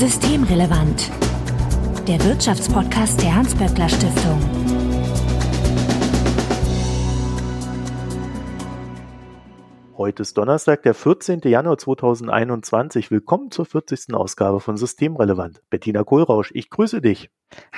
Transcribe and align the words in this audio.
Systemrelevant. 0.00 1.10
Der 2.08 2.24
Wirtschaftspodcast 2.24 3.20
der 3.20 3.36
Hans-Böckler 3.36 3.86
Stiftung. 3.86 4.40
Heute 9.98 10.22
ist 10.22 10.38
Donnerstag, 10.38 10.84
der 10.84 10.94
14. 10.94 11.40
Januar 11.44 11.76
2021. 11.76 13.10
Willkommen 13.10 13.50
zur 13.50 13.66
40. 13.66 14.14
Ausgabe 14.14 14.60
von 14.60 14.78
Systemrelevant. 14.78 15.60
Bettina 15.68 16.02
Kohlrausch, 16.02 16.50
ich 16.54 16.70
grüße 16.70 17.02
dich. 17.02 17.28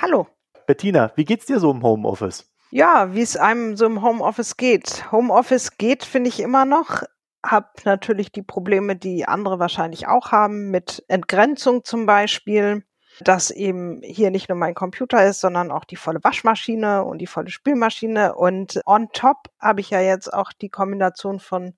Hallo. 0.01 0.27
Bettina, 0.65 1.11
wie 1.17 1.25
geht's 1.25 1.47
dir 1.47 1.59
so 1.59 1.71
im 1.71 1.83
Homeoffice? 1.83 2.49
Ja, 2.71 3.13
wie 3.13 3.21
es 3.21 3.35
einem 3.35 3.75
so 3.75 3.85
im 3.85 4.01
Homeoffice 4.01 4.55
geht. 4.55 5.11
Homeoffice 5.11 5.77
geht, 5.77 6.05
finde 6.05 6.29
ich 6.29 6.39
immer 6.39 6.63
noch. 6.63 7.03
Hab 7.43 7.85
natürlich 7.85 8.31
die 8.31 8.41
Probleme, 8.41 8.95
die 8.95 9.25
andere 9.25 9.59
wahrscheinlich 9.59 10.07
auch 10.07 10.31
haben, 10.31 10.71
mit 10.71 11.03
Entgrenzung 11.07 11.83
zum 11.83 12.05
Beispiel, 12.05 12.83
dass 13.19 13.51
eben 13.51 14.01
hier 14.03 14.31
nicht 14.31 14.49
nur 14.49 14.57
mein 14.57 14.73
Computer 14.73 15.25
ist, 15.25 15.41
sondern 15.41 15.71
auch 15.71 15.83
die 15.83 15.95
volle 15.95 16.23
Waschmaschine 16.23 17.03
und 17.03 17.19
die 17.19 17.27
volle 17.27 17.49
Spülmaschine. 17.49 18.35
Und 18.35 18.81
on 18.85 19.09
top 19.13 19.49
habe 19.59 19.81
ich 19.81 19.89
ja 19.89 20.01
jetzt 20.01 20.33
auch 20.33 20.51
die 20.53 20.69
Kombination 20.69 21.39
von 21.39 21.75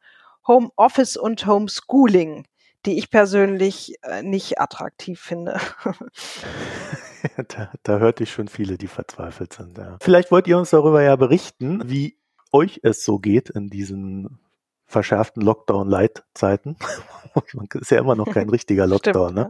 Homeoffice 0.47 1.17
und 1.17 1.45
Homeschooling, 1.45 2.47
die 2.85 2.97
ich 2.97 3.09
persönlich 3.09 3.95
äh, 4.03 4.21
nicht 4.21 4.59
attraktiv 4.59 5.19
finde. 5.19 5.59
da, 7.47 7.71
da 7.83 7.97
hörte 7.97 8.23
ich 8.23 8.31
schon 8.31 8.47
viele, 8.47 8.77
die 8.77 8.87
verzweifelt 8.87 9.53
sind. 9.53 9.77
Ja. 9.77 9.97
Vielleicht 10.01 10.31
wollt 10.31 10.47
ihr 10.47 10.57
uns 10.57 10.69
darüber 10.69 11.01
ja 11.01 11.15
berichten, 11.15 11.81
wie 11.89 12.17
euch 12.51 12.79
es 12.83 13.03
so 13.03 13.19
geht 13.19 13.49
in 13.49 13.67
diesen 13.67 14.39
verschärften 14.85 15.41
Lockdown-Light-Zeiten. 15.41 16.77
ist 17.73 17.91
ja 17.91 17.99
immer 17.99 18.15
noch 18.15 18.31
kein 18.31 18.49
richtiger 18.49 18.87
Lockdown. 18.87 19.31
Stimmt, 19.31 19.35
ne? 19.35 19.49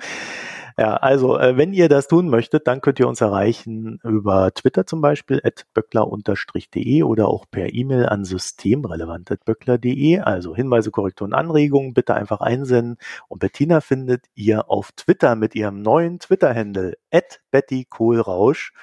Ja, 0.78 0.98
also 0.98 1.40
äh, 1.40 1.56
wenn 1.56 1.72
ihr 1.72 1.88
das 1.88 2.10
tun 2.10 2.28
möchtet, 2.28 2.68
dann 2.68 2.82
könnt 2.82 3.00
ihr 3.00 3.08
uns 3.08 3.22
erreichen 3.22 4.00
über 4.04 4.54
Twitter 4.54 4.86
zum 4.86 5.00
Beispiel, 5.00 5.40
at 5.42 5.66
böckler-de 5.74 7.04
oder 7.04 7.30
auch 7.30 7.46
per 7.50 7.74
E-Mail 7.74 8.08
an 8.08 8.26
systemrelevant.böckler.de. 8.26 10.20
Also 10.20 10.54
Hinweise, 10.54 10.92
Korrekturen, 10.92 11.34
Anregungen 11.34 11.94
bitte 11.94 12.14
einfach 12.14 12.42
einsenden. 12.42 12.98
Und 13.30 13.40
Bettina 13.40 13.80
findet 13.80 14.26
ihr 14.36 14.70
auf 14.70 14.92
Twitter 14.92 15.38
mit 15.38 15.56
ihrem 15.56 15.82
neuen 15.82 16.20
Twitter-Handle, 16.20 16.98
at 17.10 17.40
Betty 17.52 17.86
Kohlrausch. 17.90 18.74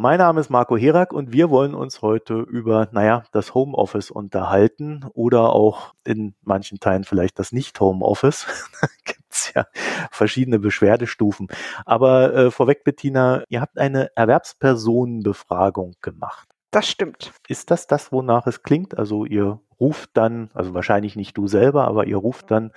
Mein 0.00 0.18
Name 0.18 0.38
ist 0.38 0.48
Marco 0.48 0.76
Herak 0.76 1.12
und 1.12 1.32
wir 1.32 1.50
wollen 1.50 1.74
uns 1.74 2.02
heute 2.02 2.34
über, 2.34 2.88
naja, 2.92 3.24
das 3.32 3.52
Homeoffice 3.52 4.12
unterhalten 4.12 5.04
oder 5.12 5.52
auch 5.52 5.92
in 6.04 6.36
manchen 6.42 6.78
Teilen 6.78 7.02
vielleicht 7.02 7.40
das 7.40 7.50
Nicht-Homeoffice. 7.50 8.46
gibt's 9.04 9.52
ja 9.56 9.66
verschiedene 10.12 10.60
Beschwerdestufen. 10.60 11.48
Aber 11.84 12.32
äh, 12.32 12.50
vorweg, 12.52 12.84
Bettina, 12.84 13.42
ihr 13.48 13.60
habt 13.60 13.76
eine 13.76 14.14
Erwerbspersonenbefragung 14.14 15.96
gemacht. 16.00 16.48
Das 16.70 16.86
stimmt. 16.86 17.32
Ist 17.48 17.72
das 17.72 17.88
das, 17.88 18.12
wonach 18.12 18.46
es 18.46 18.62
klingt? 18.62 18.96
Also 18.96 19.24
ihr 19.24 19.58
ruft 19.80 20.10
dann, 20.12 20.50
also 20.54 20.74
wahrscheinlich 20.74 21.16
nicht 21.16 21.36
du 21.36 21.48
selber, 21.48 21.88
aber 21.88 22.06
ihr 22.06 22.18
ruft 22.18 22.52
dann 22.52 22.70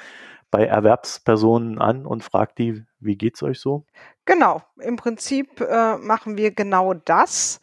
bei 0.52 0.66
Erwerbspersonen 0.66 1.80
an 1.80 2.05
und 2.05 2.23
fragt 2.23 2.59
die, 2.59 2.83
wie 2.99 3.16
geht's 3.16 3.41
euch 3.41 3.59
so? 3.59 3.85
Genau, 4.25 4.61
im 4.80 4.97
Prinzip 4.97 5.61
äh, 5.61 5.97
machen 5.97 6.38
wir 6.38 6.52
genau 6.52 6.94
das. 6.94 7.59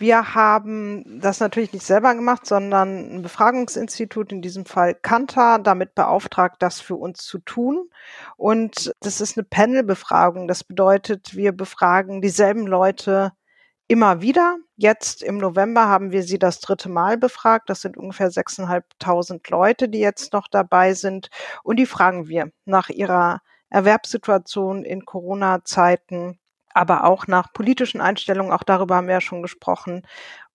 Wir 0.00 0.34
haben 0.34 1.20
das 1.20 1.40
natürlich 1.40 1.74
nicht 1.74 1.84
selber 1.84 2.14
gemacht, 2.14 2.46
sondern 2.46 3.16
ein 3.16 3.22
Befragungsinstitut, 3.22 4.32
in 4.32 4.40
diesem 4.40 4.64
Fall 4.64 4.94
Kantar, 4.94 5.58
damit 5.58 5.94
beauftragt, 5.94 6.56
das 6.62 6.80
für 6.80 6.96
uns 6.96 7.18
zu 7.22 7.38
tun. 7.38 7.90
Und 8.38 8.94
das 9.00 9.20
ist 9.20 9.36
eine 9.36 9.44
Panel-Befragung. 9.44 10.48
Das 10.48 10.64
bedeutet, 10.64 11.36
wir 11.36 11.52
befragen 11.52 12.22
dieselben 12.22 12.66
Leute 12.66 13.32
immer 13.90 14.20
wieder. 14.20 14.56
Jetzt 14.76 15.20
im 15.20 15.38
November 15.38 15.88
haben 15.88 16.12
wir 16.12 16.22
sie 16.22 16.38
das 16.38 16.60
dritte 16.60 16.88
Mal 16.88 17.18
befragt. 17.18 17.68
Das 17.68 17.80
sind 17.80 17.96
ungefähr 17.96 18.30
6.500 18.30 19.50
Leute, 19.50 19.88
die 19.88 19.98
jetzt 19.98 20.32
noch 20.32 20.46
dabei 20.46 20.94
sind. 20.94 21.28
Und 21.64 21.76
die 21.76 21.86
fragen 21.86 22.28
wir 22.28 22.52
nach 22.66 22.88
ihrer 22.88 23.40
Erwerbssituation 23.68 24.84
in 24.84 25.04
Corona-Zeiten, 25.04 26.38
aber 26.72 27.02
auch 27.02 27.26
nach 27.26 27.52
politischen 27.52 28.00
Einstellungen, 28.00 28.52
auch 28.52 28.62
darüber 28.62 28.94
haben 28.94 29.08
wir 29.08 29.14
ja 29.14 29.20
schon 29.20 29.42
gesprochen, 29.42 30.06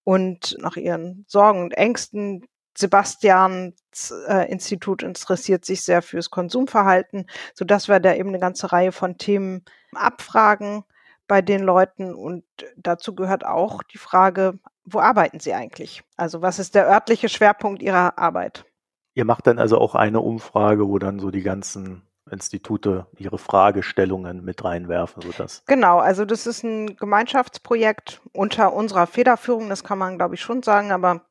und 0.05 0.55
nach 0.61 0.77
ihren 0.77 1.25
Sorgen 1.27 1.61
und 1.61 1.73
Ängsten. 1.73 2.45
Sebastians 2.77 4.13
äh, 4.27 4.49
Institut 4.49 5.03
interessiert 5.03 5.65
sich 5.65 5.83
sehr 5.83 6.01
fürs 6.01 6.29
Konsumverhalten, 6.29 7.25
so 7.53 7.65
dass 7.65 7.89
wir 7.89 7.99
da 7.99 8.13
eben 8.13 8.29
eine 8.29 8.39
ganze 8.39 8.71
Reihe 8.71 8.93
von 8.93 9.17
Themen 9.17 9.65
abfragen 9.93 10.85
bei 11.27 11.41
den 11.41 11.63
Leuten. 11.63 12.13
Und 12.13 12.43
dazu 12.77 13.15
gehört 13.15 13.45
auch 13.45 13.83
die 13.83 13.97
Frage, 13.97 14.59
wo 14.85 14.99
arbeiten 14.99 15.39
sie 15.39 15.53
eigentlich? 15.53 16.03
Also 16.17 16.41
was 16.41 16.59
ist 16.59 16.75
der 16.75 16.87
örtliche 16.87 17.29
Schwerpunkt 17.29 17.81
ihrer 17.81 18.17
Arbeit? 18.17 18.65
Ihr 19.13 19.25
macht 19.25 19.47
dann 19.47 19.59
also 19.59 19.79
auch 19.79 19.95
eine 19.95 20.19
Umfrage, 20.19 20.87
wo 20.87 20.99
dann 20.99 21.19
so 21.19 21.31
die 21.31 21.41
ganzen 21.41 22.03
Institute 22.29 23.05
ihre 23.17 23.37
Fragestellungen 23.37 24.43
mit 24.43 24.63
reinwerfen, 24.63 25.21
sodass. 25.21 25.63
Genau, 25.67 25.99
also 25.99 26.25
das 26.25 26.47
ist 26.47 26.63
ein 26.63 26.95
Gemeinschaftsprojekt 26.95 28.21
unter 28.33 28.73
unserer 28.73 29.07
Federführung, 29.07 29.69
das 29.69 29.83
kann 29.83 29.99
man, 29.99 30.17
glaube 30.17 30.35
ich, 30.35 30.41
schon 30.41 30.63
sagen, 30.63 30.91
aber 30.91 31.21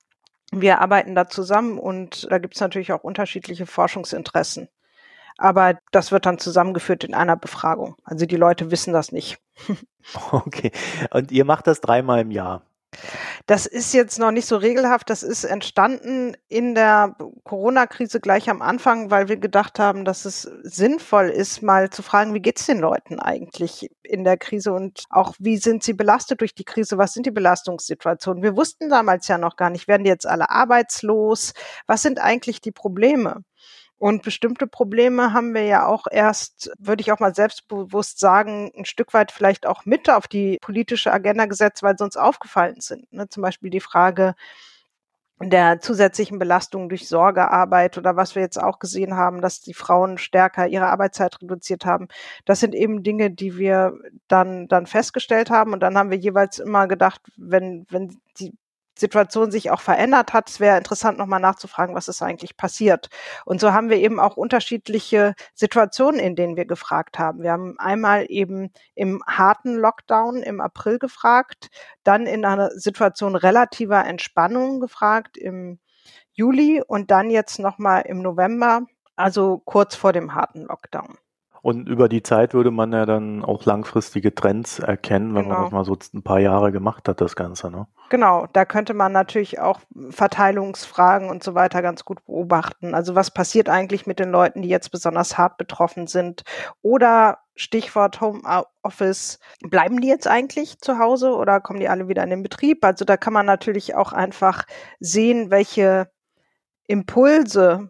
wir 0.53 0.81
arbeiten 0.81 1.15
da 1.15 1.29
zusammen 1.29 1.79
und 1.79 2.31
da 2.31 2.39
gibt 2.39 2.55
es 2.55 2.61
natürlich 2.61 2.93
auch 2.93 3.03
unterschiedliche 3.03 3.67
Forschungsinteressen. 3.67 4.69
Aber 5.37 5.79
das 5.91 6.13
wird 6.13 6.27
dann 6.27 6.39
zusammengeführt 6.39 7.05
in 7.05 7.15
einer 7.15 7.37
Befragung. 7.37 7.97
Also 8.05 8.27
die 8.27 8.37
Leute 8.37 8.71
wissen 8.71 8.93
das 8.93 9.13
nicht. 9.13 9.39
Okay. 10.33 10.71
Und 11.13 11.33
ihr 11.33 11.47
macht 11.47 11.67
das 11.67 11.81
dreimal 11.81 12.21
im 12.21 12.31
Jahr. 12.31 12.61
Das 13.47 13.67
ist 13.67 13.93
jetzt 13.93 14.19
noch 14.19 14.31
nicht 14.31 14.47
so 14.47 14.57
regelhaft. 14.57 15.11
Das 15.11 15.23
ist 15.23 15.45
entstanden 15.45 16.37
in 16.49 16.75
der 16.75 17.17
Corona-Krise 17.45 18.21
gleich 18.21 18.49
am 18.49 18.63
Anfang, 18.63 19.11
weil 19.11 19.29
wir 19.29 19.37
gedacht 19.37 19.79
haben, 19.79 20.05
dass 20.05 20.25
es 20.25 20.43
sinnvoll 20.63 21.29
ist, 21.29 21.63
mal 21.63 21.91
zu 21.91 22.03
fragen, 22.03 22.35
wie 22.35 22.43
geht's 22.43 22.67
den 22.67 22.79
Leuten 22.79 23.19
eigentlich 23.19 23.91
in 24.03 24.25
der 24.25 24.37
Krise 24.37 24.73
und 24.73 25.05
auch 25.11 25.35
wie 25.39 25.57
sind 25.57 25.83
sie 25.83 25.95
belastet 25.95 26.41
durch 26.41 26.55
die 26.55 26.65
Krise? 26.65 26.99
Was 26.99 27.13
sind 27.13 27.27
die 27.27 27.31
Belastungssituationen? 27.31 28.43
Wir 28.43 28.57
wussten 28.57 28.89
damals 28.89 29.29
ja 29.29 29.39
noch 29.39 29.57
gar 29.57 29.71
nicht, 29.71 29.89
werden 29.89 30.05
die 30.05 30.11
jetzt 30.11 30.27
alle 30.27 30.51
arbeitslos? 30.51 31.55
Was 31.87 32.03
sind 32.03 32.21
eigentlich 32.21 32.61
die 32.61 32.73
Probleme? 32.73 33.43
Und 33.99 34.23
bestimmte 34.23 34.67
Probleme 34.67 35.33
haben 35.33 35.55
wir 35.55 35.65
ja 35.65 35.87
auch 35.87 36.07
erst, 36.11 36.71
würde 36.79 37.01
ich 37.01 37.13
auch 37.13 37.21
mal 37.21 37.35
selbstbewusst 37.35 38.19
sagen, 38.19 38.71
ein 38.77 38.85
Stück 38.85 39.15
weit 39.15 39.33
vielleicht 39.33 39.67
auch 39.67 39.85
mit 39.85 40.11
auf 40.11 40.27
die 40.27 40.59
politische 40.61 41.13
Agenda 41.13 41.47
gesetzt, 41.47 41.83
weil 41.83 41.97
sie 41.97 42.05
uns 42.05 42.17
aufgefallen 42.17 42.81
sind. 42.81 43.11
Ne? 43.13 43.29
Zum 43.29 43.43
Beispiel 43.43 43.71
die 43.71 43.81
Frage, 43.81 44.35
der 45.41 45.81
zusätzlichen 45.81 46.39
Belastung 46.39 46.89
durch 46.89 47.09
Sorgearbeit 47.09 47.99
oder 47.99 48.17
was 48.17 48.35
wir 48.35 48.43
jetzt 48.43 48.61
auch 48.61 48.79
gesehen 48.79 49.15
haben, 49.17 49.41
dass 49.41 49.61
die 49.61 49.75
Frauen 49.75 50.17
stärker 50.19 50.67
ihre 50.69 50.87
Arbeitszeit 50.87 51.41
reduziert 51.43 51.85
haben. 51.85 52.09
Das 52.45 52.61
sind 52.61 52.75
eben 52.75 53.03
Dinge, 53.03 53.31
die 53.31 53.57
wir 53.57 53.95
dann, 54.29 54.69
dann 54.69 54.87
festgestellt 54.87 55.51
haben. 55.51 55.73
Und 55.73 55.81
dann 55.81 55.99
haben 55.99 56.11
wir 56.11 56.19
jeweils 56.19 56.59
immer 56.59 56.87
gedacht, 56.87 57.21
wenn, 57.37 57.87
wenn 57.91 58.21
die 58.39 58.55
Situation 58.97 59.51
sich 59.51 59.71
auch 59.71 59.81
verändert 59.81 60.33
hat. 60.33 60.49
Es 60.49 60.61
wäre 60.61 60.79
interessant, 60.79 61.19
nochmal 61.19 61.41
nachzufragen, 61.41 61.95
was 61.95 62.09
ist 62.09 62.23
eigentlich 62.23 62.57
passiert. 62.57 63.09
Und 63.45 63.61
so 63.61 63.73
haben 63.73 63.91
wir 63.91 63.97
eben 63.97 64.21
auch 64.21 64.37
unterschiedliche 64.37 65.35
Situationen, 65.55 66.21
in 66.21 66.37
denen 66.37 66.57
wir 66.57 66.67
gefragt 66.67 67.19
haben. 67.19 67.43
Wir 67.43 67.53
haben 67.53 67.79
einmal 67.79 68.27
eben 68.29 68.73
im 68.95 69.23
harten 69.27 69.75
Lockdown 69.75 70.43
im 70.43 70.61
April 70.61 70.99
gefragt, 70.99 71.71
dann 72.05 72.27
in 72.27 72.45
einer 72.45 72.71
Situation 72.71 73.37
relativer 73.37 74.05
Entspannung 74.05 74.81
gefragt 74.81 75.37
im 75.37 75.79
Juli 76.33 76.83
und 76.87 77.11
dann 77.11 77.31
jetzt 77.31 77.59
nochmal 77.59 78.03
im 78.07 78.21
November, 78.23 78.83
also 79.17 79.59
kurz 79.65 79.95
vor 79.95 80.13
dem 80.13 80.35
harten 80.35 80.63
Lockdown. 80.63 81.17
Und 81.65 81.89
über 81.89 82.11
die 82.11 82.23
Zeit 82.23 82.53
würde 82.53 82.71
man 82.71 82.93
ja 82.93 83.07
dann 83.07 83.43
auch 83.43 83.65
langfristige 83.65 84.35
Trends 84.35 84.81
erkennen, 84.81 85.35
wenn 85.35 85.45
genau. 85.45 85.55
man 85.55 85.63
das 85.63 85.73
mal 85.73 85.85
so 85.87 85.97
ein 86.13 86.23
paar 86.23 86.39
Jahre 86.39 86.73
gemacht 86.73 87.09
hat, 87.09 87.23
das 87.23 87.37
Ganze. 87.37 87.71
Ne? 87.71 87.87
Genau, 88.11 88.47
da 88.53 88.67
könnte 88.67 88.93
man 88.93 89.13
natürlich 89.13 89.61
auch 89.61 89.81
Verteilungsfragen 90.11 91.31
und 91.31 91.43
so 91.43 91.55
weiter 91.55 91.81
ganz 91.81 92.05
gut 92.05 92.23
beobachten. 92.27 92.95
Also 92.95 93.15
was 93.15 93.31
passiert 93.31 93.71
eigentlich 93.71 94.07
mit 94.07 94.19
den 94.19 94.31
Leuten, 94.31 94.61
die 94.61 94.69
jetzt 94.69 94.91
besonders 94.91 95.39
hart 95.39 95.57
betroffen 95.57 96.07
sind? 96.07 96.43
Oder 96.83 97.39
Stichwort 97.57 98.21
Homeoffice, 98.21 99.39
bleiben 99.63 100.03
die 100.03 100.09
jetzt 100.09 100.29
eigentlich 100.29 100.79
zu 100.81 100.99
Hause 100.99 101.35
oder 101.35 101.63
kommen 101.63 101.81
die 101.81 101.89
alle 101.89 102.09
wieder 102.09 102.25
in 102.25 102.31
den 102.31 102.43
Betrieb? 102.43 102.85
Also 102.85 103.07
da 103.07 103.17
kann 103.17 103.33
man 103.33 103.47
natürlich 103.47 103.95
auch 103.95 104.13
einfach 104.13 104.67
sehen, 105.01 105.51
welche 105.51 106.11
Impulse 106.87 107.89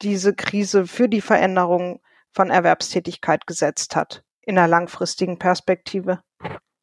diese 0.00 0.34
Krise 0.34 0.86
für 0.86 1.10
die 1.10 1.20
Veränderung 1.20 2.00
von 2.32 2.50
Erwerbstätigkeit 2.50 3.46
gesetzt 3.46 3.96
hat 3.96 4.22
in 4.42 4.58
einer 4.58 4.68
langfristigen 4.68 5.38
Perspektive. 5.38 6.20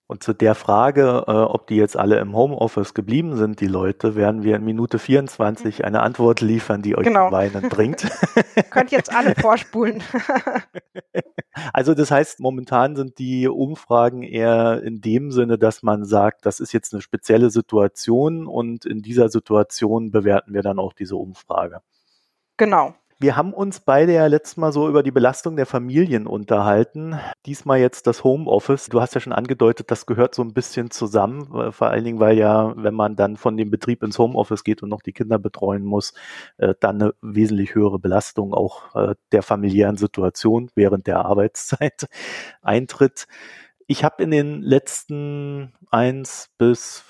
Und 0.10 0.24
zu 0.24 0.32
der 0.32 0.56
Frage, 0.56 1.26
äh, 1.28 1.32
ob 1.32 1.68
die 1.68 1.76
jetzt 1.76 1.98
alle 1.98 2.20
im 2.20 2.34
Homeoffice 2.34 2.94
geblieben 2.94 3.36
sind, 3.36 3.60
die 3.60 3.68
Leute, 3.68 4.16
werden 4.16 4.42
wir 4.42 4.56
in 4.56 4.64
Minute 4.64 5.00
24 5.00 5.84
eine 5.84 6.02
Antwort 6.02 6.40
liefern, 6.40 6.82
die 6.82 6.98
euch 6.98 7.04
genau. 7.04 7.30
Weinen 7.30 7.68
bringt. 7.68 8.08
Könnt 8.70 8.92
jetzt 8.92 9.14
alle 9.14 9.36
vorspulen. 9.36 10.02
also 11.74 11.94
das 11.94 12.10
heißt, 12.10 12.40
momentan 12.40 12.96
sind 12.96 13.20
die 13.20 13.50
Umfragen 13.50 14.24
eher 14.24 14.82
in 14.82 15.02
dem 15.02 15.34
Sinne, 15.34 15.58
dass 15.58 15.84
man 15.84 16.06
sagt, 16.06 16.46
das 16.46 16.62
ist 16.62 16.72
jetzt 16.72 16.94
eine 16.94 17.02
spezielle 17.02 17.50
Situation 17.50 18.48
und 18.48 18.86
in 18.86 19.02
dieser 19.02 19.28
Situation 19.28 20.12
bewerten 20.12 20.54
wir 20.54 20.62
dann 20.62 20.80
auch 20.80 20.94
diese 20.94 21.18
Umfrage. 21.18 21.82
Genau. 22.56 22.96
Wir 23.20 23.36
haben 23.36 23.52
uns 23.52 23.80
beide 23.80 24.14
ja 24.14 24.28
letztes 24.28 24.58
Mal 24.58 24.72
so 24.72 24.88
über 24.88 25.02
die 25.02 25.10
Belastung 25.10 25.56
der 25.56 25.66
Familien 25.66 26.28
unterhalten. 26.28 27.20
Diesmal 27.48 27.80
jetzt 27.80 28.06
das 28.06 28.24
Homeoffice. 28.24 28.90
Du 28.90 29.02
hast 29.02 29.16
ja 29.16 29.22
schon 29.22 29.34
angedeutet, 29.34 29.90
das 29.90 30.06
gehört 30.06 30.36
so 30.36 30.44
ein 30.44 30.54
bisschen 30.54 30.92
zusammen. 30.92 31.72
Vor 31.74 31.88
allen 31.88 32.04
Dingen, 32.04 32.20
weil 32.20 32.38
ja, 32.38 32.74
wenn 32.78 32.94
man 32.94 33.16
dann 33.16 33.36
von 33.36 33.58
dem 33.58 33.72
Betrieb 33.72 34.04
ins 34.04 34.20
Homeoffice 34.20 34.64
geht 34.64 34.84
und 34.84 34.90
noch 34.90 35.02
die 35.02 35.14
Kinder 35.14 35.40
betreuen 35.40 35.84
muss, 35.84 36.14
äh, 36.58 36.76
dann 36.80 37.02
eine 37.02 37.14
wesentlich 37.22 37.74
höhere 37.74 37.98
Belastung 37.98 38.54
auch 38.54 38.94
äh, 38.96 39.16
der 39.32 39.42
familiären 39.42 39.98
Situation 39.98 40.70
während 40.76 41.08
der 41.08 41.26
Arbeitszeit 41.26 42.08
eintritt. 42.62 43.26
Ich 43.88 44.04
habe 44.04 44.22
in 44.22 44.30
den 44.30 44.62
letzten 44.62 45.74
eins 45.90 46.52
bis 46.60 47.04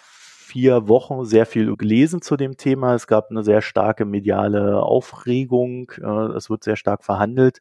vier 0.47 0.87
Wochen 0.87 1.25
sehr 1.25 1.45
viel 1.45 1.75
gelesen 1.75 2.21
zu 2.21 2.37
dem 2.37 2.57
Thema. 2.57 2.95
Es 2.95 3.07
gab 3.07 3.29
eine 3.29 3.43
sehr 3.43 3.61
starke 3.61 4.05
mediale 4.05 4.81
Aufregung. 4.81 5.91
Äh, 6.01 6.35
es 6.35 6.49
wird 6.49 6.63
sehr 6.63 6.77
stark 6.77 7.03
verhandelt. 7.03 7.59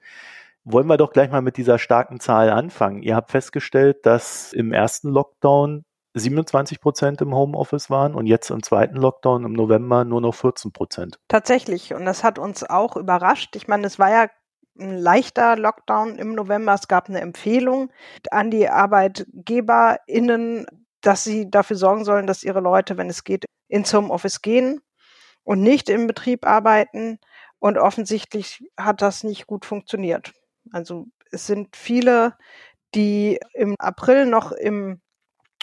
Wollen 0.65 0.87
wir 0.87 0.97
doch 0.97 1.13
gleich 1.13 1.31
mal 1.31 1.43
mit 1.43 1.57
dieser 1.57 1.79
starken 1.79 2.21
Zahl 2.21 2.51
anfangen. 2.51 3.03
Ihr 3.03 3.17
habt 3.17 3.31
festgestellt, 3.31 4.07
dass 4.07 4.53
im 4.53 4.73
ersten 4.73 5.11
Lockdown 5.11 5.85
27 6.15 6.81
Prozent 6.81 7.21
im 7.21 7.35
Homeoffice 7.35 7.91
waren 7.91 8.15
und 8.15 8.27
jetzt 8.27 8.51
im 8.51 8.63
zweiten 8.63 8.97
Lockdown 8.97 9.45
im 9.45 9.53
November 9.53 10.05
nur 10.05 10.21
noch 10.21 10.35
14 10.35 10.73
Prozent. 10.73 11.19
Tatsächlich. 11.29 11.93
Und 11.93 12.07
das 12.07 12.25
hat 12.25 12.39
uns 12.39 12.65
auch 12.65 12.97
überrascht. 12.97 13.55
Ich 13.55 13.69
meine, 13.69 13.87
es 13.87 13.99
war 13.99 14.11
ja 14.11 14.29
ein 14.79 14.97
leichter 14.97 15.57
Lockdown 15.57 16.17
im 16.17 16.35
November. 16.35 16.75
Es 16.75 16.89
gab 16.89 17.09
eine 17.09 17.21
Empfehlung 17.21 17.91
an 18.31 18.51
die 18.51 18.69
ArbeitgeberInnen, 18.69 20.67
dass 21.07 21.23
sie 21.23 21.49
dafür 21.51 21.77
sorgen 21.77 22.05
sollen, 22.05 22.27
dass 22.27 22.43
ihre 22.43 22.61
Leute, 22.61 22.97
wenn 22.97 23.09
es 23.09 23.23
geht, 23.23 23.45
ins 23.69 23.95
Homeoffice 23.95 24.43
gehen 24.43 24.81
und 25.45 25.63
nicht 25.63 25.89
im 25.89 26.07
Betrieb 26.07 26.45
arbeiten. 26.47 27.19
Und 27.59 27.79
offensichtlich 27.79 28.65
hat 28.79 29.03
das 29.03 29.23
nicht 29.25 29.47
gut 29.47 29.65
funktioniert. 29.65 30.33
Also 30.73 31.07
es 31.31 31.47
sind 31.47 31.77
viele, 31.77 32.35
die 32.95 33.39
im 33.55 33.77
April 33.79 34.27
noch 34.27 34.51
im 34.53 35.01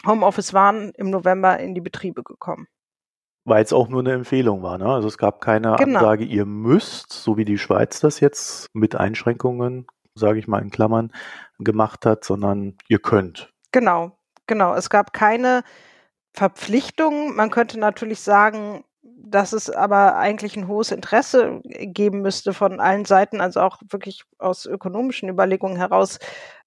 Homeoffice 0.06 0.54
waren, 0.54 0.92
im 0.96 1.10
November 1.10 1.60
in 1.60 1.76
die 1.76 1.82
Betriebe 1.82 2.24
gekommen. 2.24 2.68
Weil 3.46 3.64
es 3.64 3.74
auch 3.74 3.90
nur 3.90 4.00
eine 4.00 4.14
Empfehlung 4.14 4.64
war. 4.64 4.78
Ne? 4.78 4.86
Also 4.86 5.10
es 5.10 5.18
gab 5.18 5.42
keine 5.42 5.76
genau. 5.76 6.00
Ansage, 6.00 6.24
ihr 6.24 6.46
müsst, 6.46 7.12
so 7.12 7.36
wie 7.36 7.46
die 7.46 7.58
Schweiz 7.58 8.00
das 8.00 8.22
jetzt 8.22 8.68
mit 8.74 8.96
Einschränkungen, 8.96 9.88
sage 10.16 10.40
ich 10.40 10.48
mal 10.48 10.62
in 10.62 10.72
Klammern, 10.72 11.12
gemacht 11.60 12.06
hat, 12.06 12.24
sondern 12.24 12.78
ihr 12.88 13.00
könnt. 13.00 13.52
Genau. 13.74 14.18
Genau, 14.48 14.74
es 14.76 14.90
gab 14.90 15.14
keine 15.14 15.64
Verpflichtung. 16.34 17.36
Man 17.36 17.50
könnte 17.52 17.80
natürlich 17.80 18.22
sagen, 18.22 18.84
dass 19.02 19.54
es 19.54 19.70
aber 19.70 20.18
eigentlich 20.18 20.56
ein 20.56 20.68
hohes 20.68 20.92
Interesse 20.92 21.62
geben 21.64 22.22
müsste 22.22 22.54
von 22.54 22.80
allen 22.80 23.06
Seiten, 23.06 23.42
also 23.42 23.62
auch 23.62 23.80
wirklich 23.90 24.24
aus 24.38 24.66
ökonomischen 24.66 25.30
Überlegungen 25.30 25.78
heraus, 25.78 26.20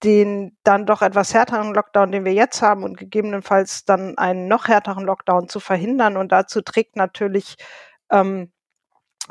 den 0.03 0.57
dann 0.63 0.85
doch 0.85 1.01
etwas 1.01 1.33
härteren 1.33 1.73
Lockdown, 1.73 2.11
den 2.11 2.25
wir 2.25 2.33
jetzt 2.33 2.61
haben 2.61 2.83
und 2.83 2.97
gegebenenfalls 2.97 3.85
dann 3.85 4.17
einen 4.17 4.47
noch 4.47 4.67
härteren 4.67 5.05
Lockdown 5.05 5.49
zu 5.49 5.59
verhindern. 5.59 6.17
Und 6.17 6.31
dazu 6.31 6.61
trägt 6.61 6.95
natürlich 6.95 7.55
ähm, 8.11 8.51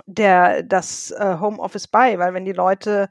der, 0.06 0.62
das 0.62 1.10
äh, 1.10 1.36
Homeoffice 1.40 1.88
bei, 1.88 2.18
weil 2.18 2.34
wenn 2.34 2.44
die 2.44 2.52
Leute 2.52 3.08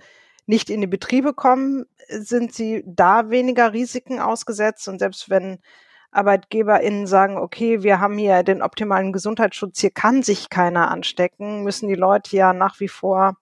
nicht 0.48 0.70
in 0.70 0.82
die 0.82 0.88
Betriebe 0.88 1.34
kommen, 1.34 1.86
sind 2.10 2.54
sie 2.54 2.84
da 2.86 3.30
weniger 3.30 3.74
Risiken 3.74 4.20
ausgesetzt. 4.20 4.88
Und 4.88 5.00
selbst 5.00 5.30
wenn 5.30 5.60
ArbeitgeberInnen 6.12 7.08
sagen, 7.08 7.38
okay, 7.38 7.84
wir 7.84 8.00
haben 8.00 8.18
hier 8.18 8.44
den 8.44 8.62
optimalen 8.62 9.12
Gesundheitsschutz, 9.12 9.80
hier 9.80 9.92
kann 9.92 10.24
sich 10.24 10.50
keiner 10.50 10.90
anstecken, 10.90 11.64
müssen 11.64 11.90
die 11.90 11.96
Leute 11.96 12.36
ja 12.36 12.54
nach 12.54 12.80
wie 12.80 12.88
vor 12.88 13.38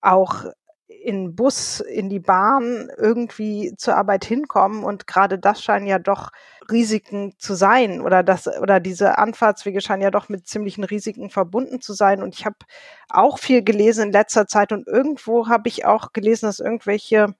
auch 0.00 0.44
in 0.88 1.34
Bus, 1.34 1.80
in 1.80 2.08
die 2.08 2.20
Bahn 2.20 2.90
irgendwie 2.96 3.74
zur 3.76 3.96
Arbeit 3.96 4.24
hinkommen. 4.24 4.84
Und 4.84 5.06
gerade 5.06 5.38
das 5.38 5.62
scheinen 5.62 5.86
ja 5.86 5.98
doch 5.98 6.30
Risiken 6.70 7.34
zu 7.38 7.54
sein 7.54 8.00
oder 8.00 8.22
das 8.22 8.46
oder 8.46 8.80
diese 8.80 9.18
Anfahrtswege 9.18 9.80
scheinen 9.80 10.02
ja 10.02 10.10
doch 10.10 10.28
mit 10.28 10.46
ziemlichen 10.46 10.84
Risiken 10.84 11.30
verbunden 11.30 11.80
zu 11.80 11.92
sein. 11.92 12.22
Und 12.22 12.34
ich 12.34 12.44
habe 12.46 12.56
auch 13.08 13.38
viel 13.38 13.62
gelesen 13.62 14.06
in 14.06 14.12
letzter 14.12 14.46
Zeit 14.46 14.72
und 14.72 14.86
irgendwo 14.86 15.48
habe 15.48 15.68
ich 15.68 15.84
auch 15.84 16.12
gelesen, 16.12 16.46
dass 16.46 16.60
irgendwelche 16.60 17.34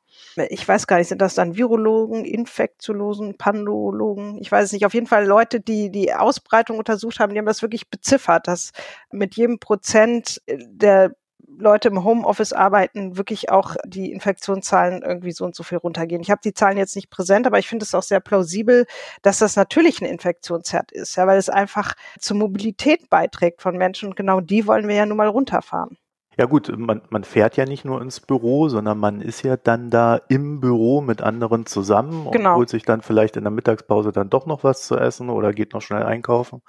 ich 0.48 0.66
weiß 0.66 0.86
gar 0.86 0.98
nicht, 0.98 1.08
sind 1.08 1.22
das 1.22 1.34
dann 1.34 1.56
Virologen, 1.56 2.24
Infektiologen, 2.24 3.36
Pandologen? 3.38 4.38
Ich 4.38 4.52
weiß 4.52 4.66
es 4.66 4.72
nicht. 4.72 4.86
Auf 4.86 4.94
jeden 4.94 5.06
Fall 5.06 5.26
Leute, 5.26 5.60
die 5.60 5.90
die 5.90 6.12
Ausbreitung 6.12 6.78
untersucht 6.78 7.20
haben, 7.20 7.32
die 7.32 7.38
haben 7.38 7.46
das 7.46 7.62
wirklich 7.62 7.88
beziffert, 7.88 8.48
dass 8.48 8.72
mit 9.10 9.36
jedem 9.36 9.58
Prozent 9.58 10.42
der 10.48 11.12
Leute 11.58 11.88
im 11.88 12.04
Homeoffice 12.04 12.52
arbeiten, 12.52 13.16
wirklich 13.16 13.50
auch 13.50 13.76
die 13.84 14.12
Infektionszahlen 14.12 15.02
irgendwie 15.02 15.32
so 15.32 15.44
und 15.44 15.54
so 15.54 15.62
viel 15.62 15.78
runtergehen. 15.78 16.20
Ich 16.20 16.30
habe 16.30 16.40
die 16.44 16.52
Zahlen 16.52 16.76
jetzt 16.76 16.96
nicht 16.96 17.08
präsent, 17.08 17.46
aber 17.46 17.58
ich 17.58 17.68
finde 17.68 17.84
es 17.84 17.94
auch 17.94 18.02
sehr 18.02 18.20
plausibel, 18.20 18.86
dass 19.22 19.38
das 19.38 19.56
natürlich 19.56 20.00
ein 20.00 20.06
Infektionsherd 20.06 20.92
ist, 20.92 21.16
ja, 21.16 21.26
weil 21.26 21.38
es 21.38 21.48
einfach 21.48 21.94
zur 22.18 22.36
Mobilität 22.36 23.08
beiträgt 23.08 23.62
von 23.62 23.76
Menschen 23.76 24.08
und 24.08 24.16
genau 24.16 24.40
die 24.40 24.66
wollen 24.66 24.88
wir 24.88 24.96
ja 24.96 25.06
nun 25.06 25.16
mal 25.16 25.28
runterfahren. 25.28 25.96
Ja 26.38 26.44
gut, 26.44 26.70
man, 26.76 27.00
man 27.08 27.24
fährt 27.24 27.56
ja 27.56 27.64
nicht 27.64 27.84
nur 27.84 28.02
ins 28.02 28.20
Büro, 28.20 28.68
sondern 28.68 28.98
man 28.98 29.22
ist 29.22 29.42
ja 29.42 29.56
dann 29.56 29.88
da 29.88 30.20
im 30.28 30.60
Büro 30.60 31.00
mit 31.00 31.22
anderen 31.22 31.64
zusammen 31.64 32.26
und 32.26 32.32
genau. 32.32 32.56
holt 32.56 32.68
sich 32.68 32.82
dann 32.82 33.00
vielleicht 33.00 33.36
in 33.36 33.44
der 33.44 33.50
Mittagspause 33.50 34.12
dann 34.12 34.28
doch 34.28 34.44
noch 34.44 34.62
was 34.62 34.82
zu 34.82 34.96
essen 34.96 35.30
oder 35.30 35.52
geht 35.52 35.72
noch 35.72 35.80
schnell 35.80 36.02
einkaufen. 36.02 36.60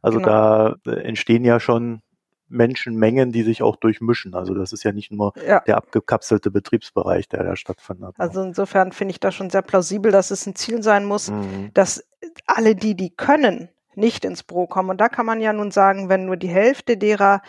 Also 0.00 0.18
genau. 0.18 0.28
da 0.28 0.76
äh, 0.86 1.02
entstehen 1.02 1.44
ja 1.44 1.58
schon 1.58 2.02
Menschenmengen, 2.50 3.32
die 3.32 3.42
sich 3.42 3.62
auch 3.62 3.76
durchmischen. 3.76 4.34
Also 4.34 4.54
das 4.54 4.72
ist 4.72 4.82
ja 4.82 4.92
nicht 4.92 5.10
nur 5.10 5.32
ja. 5.46 5.60
der 5.60 5.76
abgekapselte 5.76 6.50
Betriebsbereich, 6.50 7.28
der 7.28 7.44
da 7.44 7.56
stattfindet. 7.56 8.14
Also 8.18 8.42
insofern 8.42 8.92
finde 8.92 9.12
ich 9.12 9.20
das 9.20 9.34
schon 9.34 9.50
sehr 9.50 9.62
plausibel, 9.62 10.12
dass 10.12 10.30
es 10.30 10.46
ein 10.46 10.54
Ziel 10.54 10.82
sein 10.82 11.04
muss, 11.04 11.30
mhm. 11.30 11.70
dass 11.74 12.04
alle 12.46 12.74
die, 12.74 12.96
die 12.96 13.10
können, 13.10 13.70
nicht 14.00 14.24
ins 14.24 14.42
Büro 14.42 14.66
kommen. 14.66 14.90
Und 14.90 15.00
da 15.00 15.08
kann 15.08 15.26
man 15.26 15.40
ja 15.40 15.52
nun 15.52 15.70
sagen, 15.70 16.08
wenn 16.08 16.24
nur 16.24 16.36
die 16.36 16.48
Hälfte 16.48 16.96
derer, 16.96 17.42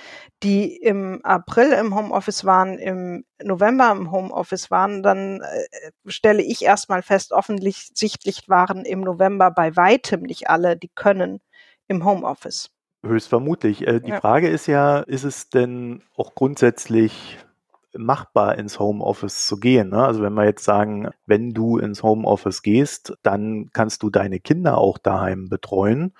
die 0.43 0.75
im 0.75 1.21
April 1.23 1.71
im 1.71 1.95
Homeoffice 1.95 2.45
waren, 2.45 2.77
im 2.77 3.25
November 3.41 3.91
im 3.91 4.11
Homeoffice 4.11 4.69
waren, 4.69 5.01
dann 5.01 5.41
äh, 5.41 5.91
stelle 6.05 6.43
ich 6.43 6.63
erstmal 6.63 7.01
fest, 7.01 7.31
offensichtlich 7.31 8.47
waren 8.47 8.85
im 8.85 9.01
November 9.01 9.49
bei 9.49 9.75
weitem 9.75 10.21
nicht 10.21 10.49
alle, 10.49 10.77
die 10.77 10.91
können 10.93 11.39
im 11.87 12.05
Homeoffice. 12.05 12.69
Höchstvermutlich. 13.03 13.87
Äh, 13.87 13.99
die 13.99 14.11
ja. 14.11 14.19
Frage 14.19 14.49
ist 14.49 14.67
ja, 14.67 14.99
ist 14.99 15.23
es 15.23 15.49
denn 15.49 16.03
auch 16.15 16.35
grundsätzlich 16.35 17.39
machbar, 17.97 18.57
ins 18.57 18.79
Homeoffice 18.79 19.47
zu 19.47 19.59
gehen? 19.59 19.89
Ne? 19.89 20.05
Also 20.05 20.21
wenn 20.21 20.33
wir 20.33 20.45
jetzt 20.45 20.63
sagen, 20.63 21.09
wenn 21.25 21.53
du 21.53 21.77
ins 21.77 22.03
Homeoffice 22.03 22.61
gehst, 22.61 23.17
dann 23.23 23.69
kannst 23.73 24.03
du 24.03 24.09
deine 24.09 24.39
Kinder 24.39 24.77
auch 24.77 24.97
daheim 24.97 25.49
betreuen 25.49 26.13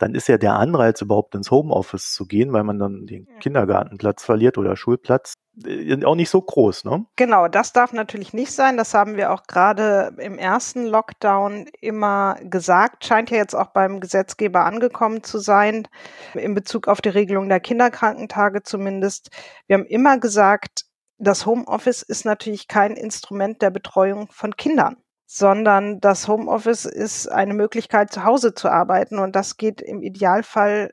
dann 0.00 0.14
ist 0.14 0.28
ja 0.28 0.38
der 0.38 0.54
Anreiz, 0.54 1.02
überhaupt 1.02 1.34
ins 1.34 1.50
Homeoffice 1.50 2.12
zu 2.12 2.26
gehen, 2.26 2.52
weil 2.52 2.64
man 2.64 2.78
dann 2.78 3.06
den 3.06 3.28
Kindergartenplatz 3.40 4.24
verliert 4.24 4.56
oder 4.56 4.76
Schulplatz, 4.76 5.34
äh, 5.64 6.02
auch 6.04 6.14
nicht 6.14 6.30
so 6.30 6.40
groß, 6.40 6.84
ne? 6.84 7.04
Genau, 7.16 7.48
das 7.48 7.72
darf 7.72 7.92
natürlich 7.92 8.32
nicht 8.32 8.52
sein. 8.52 8.78
Das 8.78 8.94
haben 8.94 9.16
wir 9.16 9.30
auch 9.32 9.42
gerade 9.46 10.14
im 10.18 10.38
ersten 10.38 10.86
Lockdown 10.86 11.66
immer 11.80 12.36
gesagt. 12.42 13.04
Scheint 13.04 13.30
ja 13.30 13.36
jetzt 13.36 13.54
auch 13.54 13.68
beim 13.68 14.00
Gesetzgeber 14.00 14.64
angekommen 14.64 15.22
zu 15.22 15.38
sein, 15.38 15.86
in 16.34 16.54
Bezug 16.54 16.88
auf 16.88 17.02
die 17.02 17.10
Regelung 17.10 17.48
der 17.48 17.60
Kinderkrankentage 17.60 18.62
zumindest. 18.62 19.30
Wir 19.66 19.74
haben 19.74 19.86
immer 19.86 20.18
gesagt, 20.18 20.84
das 21.18 21.44
Homeoffice 21.44 22.02
ist 22.02 22.24
natürlich 22.24 22.68
kein 22.68 22.96
Instrument 22.96 23.60
der 23.60 23.70
Betreuung 23.70 24.28
von 24.30 24.56
Kindern 24.56 24.96
sondern 25.32 26.00
das 26.00 26.26
Homeoffice 26.26 26.86
ist 26.86 27.28
eine 27.28 27.54
Möglichkeit, 27.54 28.12
zu 28.12 28.24
Hause 28.24 28.52
zu 28.52 28.68
arbeiten. 28.68 29.20
Und 29.20 29.36
das 29.36 29.56
geht 29.56 29.80
im 29.80 30.02
Idealfall 30.02 30.92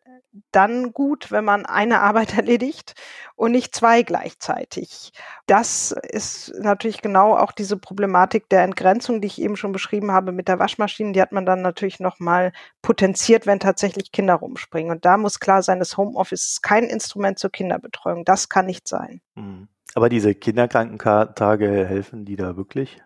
dann 0.52 0.94
gut, 0.94 1.32
wenn 1.32 1.44
man 1.44 1.66
eine 1.66 2.02
Arbeit 2.02 2.38
erledigt 2.38 2.94
und 3.36 3.52
nicht 3.52 3.74
zwei 3.74 4.04
gleichzeitig. 4.04 5.12
Das 5.48 5.92
ist 5.92 6.54
natürlich 6.60 7.02
genau 7.02 7.36
auch 7.36 7.52
diese 7.52 7.78
Problematik 7.78 8.48
der 8.50 8.62
Entgrenzung, 8.62 9.22
die 9.22 9.28
ich 9.28 9.42
eben 9.42 9.56
schon 9.56 9.72
beschrieben 9.72 10.12
habe 10.12 10.32
mit 10.32 10.48
der 10.48 10.60
Waschmaschine. 10.60 11.14
Die 11.14 11.22
hat 11.22 11.32
man 11.32 11.48
dann 11.48 11.64
natürlich 11.64 12.00
nochmal 12.00 12.52
potenziert, 12.84 13.48
wenn 13.48 13.60
tatsächlich 13.60 14.12
Kinder 14.12 14.36
rumspringen. 14.36 14.92
Und 14.92 15.04
da 15.04 15.18
muss 15.18 15.40
klar 15.40 15.64
sein, 15.64 15.80
das 15.80 15.98
Homeoffice 15.98 16.48
ist 16.48 16.62
kein 16.62 16.84
Instrument 16.84 17.40
zur 17.40 17.50
Kinderbetreuung. 17.50 18.24
Das 18.24 18.50
kann 18.50 18.68
nicht 18.68 18.88
sein. 18.88 19.20
Mhm. 19.34 19.68
Aber 19.96 20.10
diese 20.10 20.36
Kinderkrankentage 20.36 21.88
helfen 21.88 22.24
die 22.24 22.36
da 22.36 22.56
wirklich? 22.56 23.02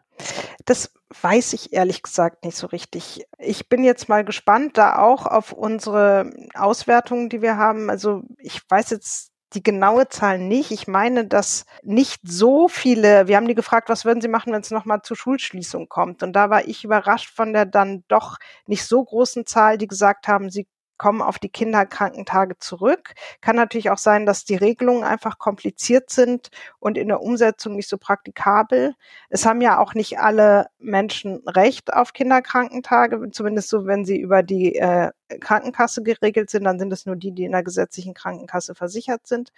Das 0.65 0.93
weiß 1.21 1.53
ich 1.53 1.73
ehrlich 1.73 2.03
gesagt 2.03 2.45
nicht 2.45 2.57
so 2.57 2.67
richtig. 2.67 3.25
Ich 3.37 3.67
bin 3.69 3.83
jetzt 3.83 4.09
mal 4.09 4.23
gespannt 4.23 4.77
da 4.77 4.99
auch 4.99 5.25
auf 5.25 5.51
unsere 5.51 6.31
Auswertungen, 6.53 7.29
die 7.29 7.41
wir 7.41 7.57
haben. 7.57 7.89
Also 7.89 8.23
ich 8.37 8.61
weiß 8.69 8.91
jetzt 8.91 9.31
die 9.53 9.63
genaue 9.63 10.07
Zahl 10.07 10.39
nicht. 10.39 10.71
Ich 10.71 10.87
meine, 10.87 11.25
dass 11.25 11.65
nicht 11.83 12.21
so 12.23 12.67
viele, 12.67 13.27
wir 13.27 13.35
haben 13.35 13.47
die 13.47 13.55
gefragt, 13.55 13.89
was 13.89 14.05
würden 14.05 14.21
Sie 14.21 14.29
machen, 14.29 14.53
wenn 14.53 14.61
es 14.61 14.71
nochmal 14.71 15.01
zur 15.01 15.17
Schulschließung 15.17 15.89
kommt? 15.89 16.23
Und 16.23 16.33
da 16.33 16.49
war 16.49 16.67
ich 16.67 16.83
überrascht 16.83 17.29
von 17.35 17.53
der 17.53 17.65
dann 17.65 18.03
doch 18.07 18.37
nicht 18.65 18.85
so 18.85 19.03
großen 19.03 19.45
Zahl, 19.45 19.77
die 19.77 19.87
gesagt 19.87 20.27
haben, 20.27 20.49
sie 20.49 20.67
kommen 21.01 21.23
auf 21.23 21.39
die 21.39 21.49
Kinderkrankentage 21.49 22.59
zurück. 22.59 23.15
Kann 23.41 23.55
natürlich 23.55 23.89
auch 23.89 23.97
sein, 23.97 24.27
dass 24.27 24.45
die 24.45 24.55
Regelungen 24.55 25.03
einfach 25.03 25.39
kompliziert 25.39 26.11
sind 26.11 26.51
und 26.77 26.95
in 26.95 27.07
der 27.07 27.21
Umsetzung 27.21 27.75
nicht 27.75 27.89
so 27.89 27.97
praktikabel. 27.97 28.93
Es 29.31 29.47
haben 29.47 29.61
ja 29.61 29.79
auch 29.79 29.95
nicht 29.95 30.19
alle 30.19 30.67
Menschen 30.77 31.41
Recht 31.47 31.91
auf 31.91 32.13
Kinderkrankentage, 32.13 33.31
zumindest 33.31 33.69
so, 33.69 33.87
wenn 33.87 34.05
sie 34.05 34.19
über 34.19 34.43
die 34.43 34.75
äh, 34.75 35.09
Krankenkasse 35.39 36.03
geregelt 36.03 36.51
sind, 36.51 36.65
dann 36.65 36.77
sind 36.77 36.93
es 36.93 37.07
nur 37.07 37.15
die, 37.15 37.31
die 37.31 37.45
in 37.45 37.53
der 37.53 37.63
gesetzlichen 37.63 38.13
Krankenkasse 38.13 38.75
versichert 38.75 39.25
sind. 39.25 39.49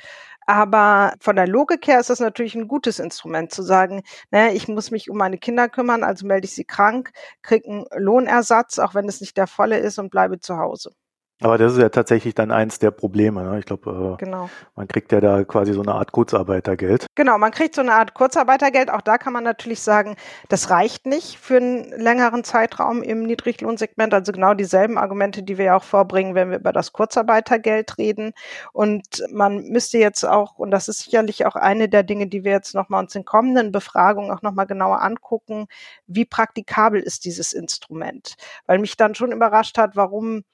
Aber 0.46 1.14
von 1.20 1.36
der 1.36 1.48
Logik 1.48 1.86
her 1.88 2.00
ist 2.00 2.10
das 2.10 2.22
natürlich 2.22 2.56
ein 2.56 2.70
gutes 2.70 3.00
Instrument 3.00 3.52
zu 3.52 3.64
sagen, 3.64 4.04
naja, 4.32 4.54
ich 4.54 4.70
muss 4.70 4.92
mich 4.92 5.10
um 5.10 5.18
meine 5.18 5.38
Kinder 5.38 5.68
kümmern, 5.68 6.06
also 6.06 6.26
melde 6.26 6.46
ich 6.46 6.56
sie 6.56 6.64
krank, 6.64 7.12
kriege 7.42 7.70
einen 7.70 7.86
Lohnersatz, 7.98 8.80
auch 8.80 8.96
wenn 8.96 9.10
es 9.10 9.20
nicht 9.20 9.36
der 9.36 9.48
volle 9.48 9.80
ist 9.80 10.00
und 10.00 10.10
bleibe 10.10 10.40
zu 10.40 10.58
Hause. 10.58 10.92
Aber 11.44 11.58
das 11.58 11.74
ist 11.74 11.80
ja 11.80 11.90
tatsächlich 11.90 12.36
dann 12.36 12.52
eins 12.52 12.80
der 12.80 12.92
Probleme. 12.92 13.44
Ne? 13.44 13.60
Ich 13.60 13.66
glaube, 13.66 14.16
äh, 14.18 14.24
genau. 14.24 14.50
man 14.76 14.88
kriegt 14.88 15.12
ja 15.12 15.20
da 15.20 15.44
quasi 15.44 15.74
so 15.74 15.82
eine 15.82 15.94
Art 15.94 16.14
Kurzarbeitergeld. 16.14 17.06
Genau, 17.16 17.38
man 17.38 17.52
kriegt 17.52 17.76
so 17.76 17.82
eine 17.82 17.94
Art 17.94 18.14
Kurzarbeitergeld. 18.14 18.90
Auch 18.90 19.02
da 19.02 19.18
kann 19.18 19.34
man 19.34 19.44
natürlich 19.44 19.82
sagen, 19.82 20.16
das 20.48 20.70
reicht 20.70 21.06
nicht 21.06 21.38
für 21.38 21.58
einen 21.58 21.90
längeren 22.00 22.46
Zeitraum 22.46 23.04
im 23.04 23.24
Niedriglohnsegment. 23.24 24.14
Also 24.14 24.32
genau 24.32 24.54
dieselben 24.54 24.98
Argumente, 24.98 25.44
die 25.44 25.58
wir 25.58 25.66
ja 25.66 25.76
auch 25.76 25.84
vorbringen, 25.84 26.34
wenn 26.34 26.50
wir 26.50 26.60
über 26.60 26.72
das 26.72 26.94
Kurzarbeitergeld 26.94 27.98
reden. 27.98 28.32
Und 28.72 29.26
man 29.30 29.64
müsste 29.68 29.98
jetzt 29.98 30.24
auch, 30.24 30.58
und 30.58 30.72
das 30.72 30.88
ist 30.88 31.00
sicherlich 31.00 31.46
auch 31.46 31.58
eine 31.58 31.90
der 31.90 32.04
Dinge, 32.04 32.28
die 32.28 32.46
wir 32.46 32.54
jetzt 32.54 32.74
nochmal 32.74 33.04
uns 33.04 33.16
in 33.16 33.26
kommenden 33.26 33.74
Befragungen 33.74 34.32
auch 34.32 34.44
nochmal 34.44 34.66
genauer 34.66 35.02
angucken, 35.02 35.68
wie 36.08 36.24
praktikabel 36.24 37.02
ist 37.02 37.26
dieses 37.26 37.52
Instrument? 37.52 38.36
Weil 38.66 38.80
mich 38.80 38.96
dann 38.96 39.14
schon 39.14 39.34
überrascht 39.34 39.78
hat, 39.78 39.98
warum 39.98 40.46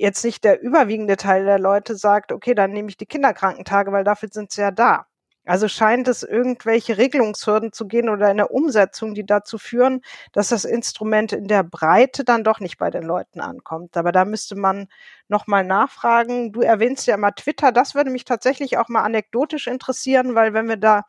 jetzt 0.00 0.24
nicht 0.24 0.44
der 0.44 0.60
überwiegende 0.62 1.16
Teil 1.16 1.44
der 1.44 1.58
Leute 1.58 1.94
sagt, 1.94 2.32
okay, 2.32 2.54
dann 2.54 2.72
nehme 2.72 2.88
ich 2.88 2.96
die 2.96 3.06
Kinderkrankentage, 3.06 3.92
weil 3.92 4.04
dafür 4.04 4.30
sind 4.32 4.50
sie 4.50 4.62
ja 4.62 4.70
da. 4.70 5.06
Also 5.46 5.68
scheint 5.68 6.06
es 6.06 6.22
irgendwelche 6.22 6.98
Regelungshürden 6.98 7.72
zu 7.72 7.86
gehen 7.86 8.08
oder 8.08 8.28
eine 8.28 8.48
Umsetzung, 8.48 9.14
die 9.14 9.24
dazu 9.24 9.58
führen, 9.58 10.02
dass 10.32 10.48
das 10.50 10.64
Instrument 10.64 11.32
in 11.32 11.48
der 11.48 11.64
Breite 11.64 12.24
dann 12.24 12.44
doch 12.44 12.60
nicht 12.60 12.78
bei 12.78 12.90
den 12.90 13.02
Leuten 13.02 13.40
ankommt. 13.40 13.96
Aber 13.96 14.12
da 14.12 14.24
müsste 14.24 14.54
man 14.54 14.88
nochmal 15.28 15.64
nachfragen. 15.64 16.52
Du 16.52 16.60
erwähnst 16.60 17.06
ja 17.06 17.14
immer 17.14 17.34
Twitter. 17.34 17.72
Das 17.72 17.94
würde 17.94 18.10
mich 18.10 18.24
tatsächlich 18.24 18.78
auch 18.78 18.88
mal 18.88 19.02
anekdotisch 19.02 19.66
interessieren, 19.66 20.34
weil 20.34 20.52
wenn 20.52 20.68
wir 20.68 20.76
da 20.76 21.04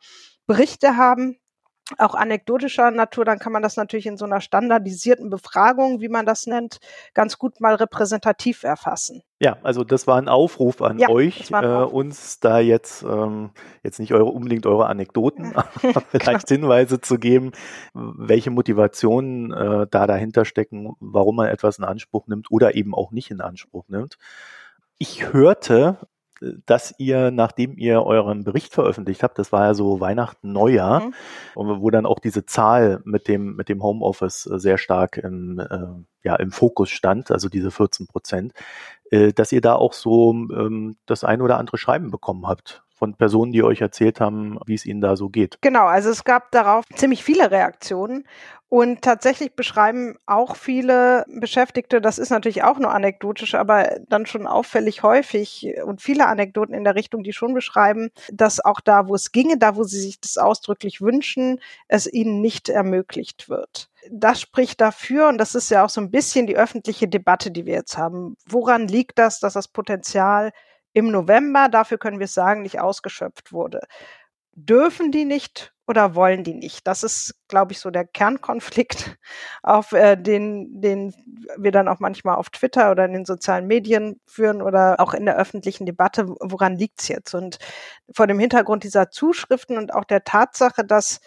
Berichte 0.46 0.96
haben, 0.96 1.38
auch 1.98 2.14
anekdotischer 2.14 2.90
Natur, 2.90 3.24
dann 3.24 3.38
kann 3.38 3.52
man 3.52 3.62
das 3.62 3.76
natürlich 3.76 4.06
in 4.06 4.16
so 4.16 4.24
einer 4.24 4.40
standardisierten 4.40 5.30
Befragung, 5.30 6.00
wie 6.00 6.08
man 6.08 6.26
das 6.26 6.46
nennt, 6.46 6.78
ganz 7.14 7.38
gut 7.38 7.60
mal 7.60 7.74
repräsentativ 7.74 8.62
erfassen. 8.62 9.22
Ja, 9.40 9.58
also 9.62 9.82
das 9.82 10.06
war 10.06 10.18
ein 10.18 10.28
Aufruf 10.28 10.82
an 10.82 10.98
ja, 10.98 11.08
euch, 11.08 11.50
äh, 11.50 11.54
Aufruf. 11.54 11.92
uns 11.92 12.38
da 12.38 12.60
jetzt 12.60 13.02
ähm, 13.02 13.50
jetzt 13.82 13.98
nicht 13.98 14.14
eure 14.14 14.30
unbedingt 14.30 14.66
eure 14.66 14.86
Anekdoten, 14.86 15.52
aber 15.82 16.02
vielleicht 16.10 16.48
Hinweise 16.48 17.00
zu 17.00 17.18
geben, 17.18 17.50
welche 17.92 18.50
Motivationen 18.50 19.52
äh, 19.52 19.86
da 19.90 20.06
dahinter 20.06 20.44
stecken, 20.44 20.94
warum 21.00 21.36
man 21.36 21.48
etwas 21.48 21.78
in 21.78 21.84
Anspruch 21.84 22.28
nimmt 22.28 22.50
oder 22.50 22.76
eben 22.76 22.94
auch 22.94 23.10
nicht 23.10 23.30
in 23.30 23.40
Anspruch 23.40 23.88
nimmt. 23.88 24.16
Ich 24.98 25.32
hörte 25.32 25.98
dass 26.66 26.94
ihr, 26.98 27.30
nachdem 27.30 27.76
ihr 27.76 28.02
euren 28.02 28.44
Bericht 28.44 28.72
veröffentlicht 28.72 29.22
habt, 29.22 29.38
das 29.38 29.52
war 29.52 29.66
ja 29.66 29.74
so 29.74 30.00
Weihnachten, 30.00 30.52
Neujahr, 30.52 31.00
mhm. 31.00 31.12
wo 31.54 31.90
dann 31.90 32.06
auch 32.06 32.18
diese 32.18 32.46
Zahl 32.46 33.00
mit 33.04 33.28
dem, 33.28 33.56
mit 33.56 33.68
dem 33.68 33.82
Homeoffice 33.82 34.46
äh, 34.46 34.58
sehr 34.58 34.78
stark 34.78 35.16
im, 35.18 35.58
äh, 35.58 36.26
ja, 36.26 36.36
im 36.36 36.50
Fokus 36.50 36.90
stand, 36.90 37.30
also 37.30 37.48
diese 37.48 37.70
14 37.70 38.06
Prozent, 38.06 38.52
äh, 39.10 39.32
dass 39.32 39.52
ihr 39.52 39.60
da 39.60 39.74
auch 39.74 39.92
so 39.92 40.32
ähm, 40.32 40.96
das 41.06 41.24
ein 41.24 41.42
oder 41.42 41.58
andere 41.58 41.78
Schreiben 41.78 42.10
bekommen 42.10 42.46
habt 42.46 42.82
von 43.02 43.14
Personen, 43.16 43.50
die 43.50 43.64
euch 43.64 43.80
erzählt 43.80 44.20
haben, 44.20 44.58
wie 44.64 44.74
es 44.74 44.86
ihnen 44.86 45.00
da 45.00 45.16
so 45.16 45.28
geht. 45.28 45.58
Genau, 45.60 45.86
also 45.86 46.10
es 46.10 46.22
gab 46.22 46.52
darauf 46.52 46.84
ziemlich 46.94 47.24
viele 47.24 47.50
Reaktionen 47.50 48.24
und 48.72 49.02
tatsächlich 49.02 49.54
beschreiben 49.54 50.16
auch 50.24 50.56
viele 50.56 51.26
Beschäftigte, 51.28 52.00
das 52.00 52.16
ist 52.16 52.30
natürlich 52.30 52.62
auch 52.62 52.78
nur 52.78 52.90
anekdotisch, 52.90 53.54
aber 53.54 53.98
dann 54.08 54.24
schon 54.24 54.46
auffällig 54.46 55.02
häufig 55.02 55.74
und 55.84 56.00
viele 56.00 56.26
Anekdoten 56.26 56.74
in 56.74 56.82
der 56.82 56.94
Richtung, 56.94 57.22
die 57.22 57.34
schon 57.34 57.52
beschreiben, 57.52 58.08
dass 58.32 58.64
auch 58.64 58.80
da, 58.80 59.08
wo 59.08 59.14
es 59.14 59.30
ginge, 59.30 59.58
da, 59.58 59.76
wo 59.76 59.84
sie 59.84 60.00
sich 60.00 60.22
das 60.22 60.38
ausdrücklich 60.38 61.02
wünschen, 61.02 61.60
es 61.86 62.10
ihnen 62.10 62.40
nicht 62.40 62.70
ermöglicht 62.70 63.50
wird. 63.50 63.90
Das 64.10 64.40
spricht 64.40 64.80
dafür, 64.80 65.28
und 65.28 65.36
das 65.36 65.54
ist 65.54 65.70
ja 65.70 65.84
auch 65.84 65.90
so 65.90 66.00
ein 66.00 66.10
bisschen 66.10 66.46
die 66.46 66.56
öffentliche 66.56 67.08
Debatte, 67.08 67.50
die 67.50 67.66
wir 67.66 67.74
jetzt 67.74 67.98
haben. 67.98 68.38
Woran 68.48 68.88
liegt 68.88 69.18
das, 69.18 69.38
dass 69.38 69.52
das 69.52 69.68
Potenzial 69.68 70.50
im 70.94 71.10
November, 71.10 71.68
dafür 71.68 71.98
können 71.98 72.20
wir 72.20 72.26
sagen, 72.26 72.62
nicht 72.62 72.80
ausgeschöpft 72.80 73.52
wurde. 73.52 73.80
Dürfen 74.54 75.12
die 75.12 75.26
nicht 75.26 75.71
oder 75.86 76.14
wollen 76.14 76.44
die 76.44 76.54
nicht? 76.54 76.86
Das 76.86 77.02
ist, 77.02 77.34
glaube 77.48 77.72
ich, 77.72 77.80
so 77.80 77.90
der 77.90 78.06
Kernkonflikt, 78.06 79.16
auf 79.62 79.92
äh, 79.92 80.16
den, 80.16 80.80
den 80.80 81.14
wir 81.58 81.72
dann 81.72 81.88
auch 81.88 81.98
manchmal 82.00 82.36
auf 82.36 82.50
Twitter 82.50 82.90
oder 82.90 83.04
in 83.04 83.12
den 83.12 83.24
sozialen 83.24 83.66
Medien 83.66 84.20
führen 84.26 84.62
oder 84.62 85.00
auch 85.00 85.14
in 85.14 85.26
der 85.26 85.36
öffentlichen 85.36 85.86
Debatte. 85.86 86.28
Woran 86.28 86.76
liegt's 86.76 87.08
jetzt? 87.08 87.34
Und 87.34 87.58
vor 88.14 88.26
dem 88.26 88.38
Hintergrund 88.38 88.84
dieser 88.84 89.10
Zuschriften 89.10 89.76
und 89.76 89.92
auch 89.92 90.04
der 90.04 90.24
Tatsache, 90.24 90.84
dass 90.84 91.20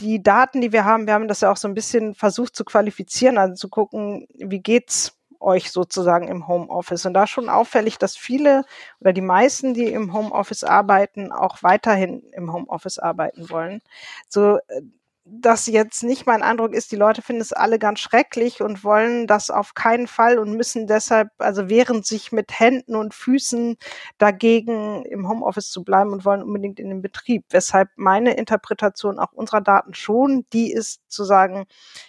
die 0.00 0.22
Daten, 0.22 0.60
die 0.60 0.72
wir 0.72 0.84
haben, 0.84 1.06
wir 1.06 1.14
haben 1.14 1.28
das 1.28 1.40
ja 1.40 1.50
auch 1.50 1.56
so 1.56 1.68
ein 1.68 1.74
bisschen 1.74 2.14
versucht 2.14 2.54
zu 2.56 2.64
qualifizieren, 2.64 3.38
also 3.38 3.54
zu 3.54 3.68
gucken, 3.68 4.26
wie 4.34 4.60
geht's 4.60 5.18
euch 5.44 5.70
sozusagen 5.70 6.28
im 6.28 6.48
Homeoffice. 6.48 7.06
Und 7.06 7.14
da 7.14 7.26
schon 7.26 7.48
auffällig, 7.48 7.98
dass 7.98 8.16
viele 8.16 8.64
oder 9.00 9.12
die 9.12 9.20
meisten, 9.20 9.74
die 9.74 9.86
im 9.86 10.12
Homeoffice 10.12 10.64
arbeiten, 10.64 11.32
auch 11.32 11.62
weiterhin 11.62 12.22
im 12.32 12.52
Homeoffice 12.52 12.98
arbeiten 12.98 13.50
wollen. 13.50 13.80
So, 14.28 14.58
äh, 14.68 14.82
dass 15.26 15.66
jetzt 15.66 16.02
nicht 16.02 16.26
mein 16.26 16.42
Eindruck 16.42 16.74
ist, 16.74 16.92
die 16.92 16.96
Leute 16.96 17.22
finden 17.22 17.40
es 17.40 17.54
alle 17.54 17.78
ganz 17.78 18.00
schrecklich 18.00 18.60
und 18.60 18.84
wollen 18.84 19.26
das 19.26 19.48
auf 19.50 19.72
keinen 19.74 20.06
Fall 20.06 20.38
und 20.38 20.54
müssen 20.54 20.86
deshalb, 20.86 21.28
also 21.38 21.70
wehren 21.70 22.02
sich 22.02 22.30
mit 22.30 22.58
Händen 22.60 22.94
und 22.94 23.14
Füßen 23.14 23.76
dagegen, 24.18 25.04
im 25.06 25.26
Homeoffice 25.28 25.70
zu 25.70 25.82
bleiben 25.82 26.12
und 26.12 26.26
wollen 26.26 26.42
unbedingt 26.42 26.78
in 26.78 26.90
den 26.90 27.00
Betrieb. 27.00 27.44
Weshalb 27.50 27.88
meine 27.96 28.36
Interpretation 28.36 29.18
auch 29.18 29.32
unserer 29.32 29.62
Daten 29.62 29.94
schon 29.94 30.44
die 30.52 30.70
ist, 30.72 31.00
zu 31.08 31.24
sagen, 31.24 31.64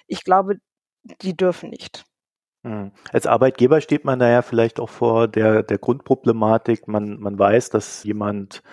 ich 0.07 0.25
glaube, 0.25 0.57
die 1.21 1.37
dürfen 1.37 1.69
nicht. 1.69 2.05
Hm. 2.65 2.91
Als 3.13 3.27
Arbeitgeber 3.27 3.79
steht 3.79 4.05
man 4.05 4.17
da 4.17 4.27
ja 4.27 4.41
vielleicht 4.41 4.79
auch 4.79 4.89
vor 4.89 5.27
der, 5.27 5.61
der 5.61 5.77
Grundproblematik. 5.77 6.87
Man, 6.87 7.19
man 7.19 7.37
weiß, 7.37 7.69
dass 7.69 8.03
jemand 8.03 8.63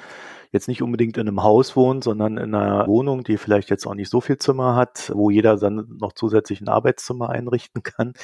jetzt 0.51 0.67
nicht 0.67 0.83
unbedingt 0.83 1.19
in 1.19 1.29
einem 1.29 1.43
Haus 1.43 1.77
wohnt, 1.77 2.03
sondern 2.03 2.39
in 2.39 2.55
einer 2.55 2.87
Wohnung, 2.87 3.23
die 3.23 3.37
vielleicht 3.37 3.69
jetzt 3.69 3.87
auch 3.87 3.95
nicht 3.95 4.09
so 4.09 4.23
viel 4.23 4.39
Zimmer 4.39 4.77
hat, 4.77 5.13
wo 5.15 5.29
jeder 5.29 5.59
dann 5.59 5.99
noch 6.01 6.15
zusätzlich 6.15 6.63
ein 6.63 6.69
Arbeitszimmer 6.69 7.29
einrichten 7.29 7.83
kann, 7.83 8.15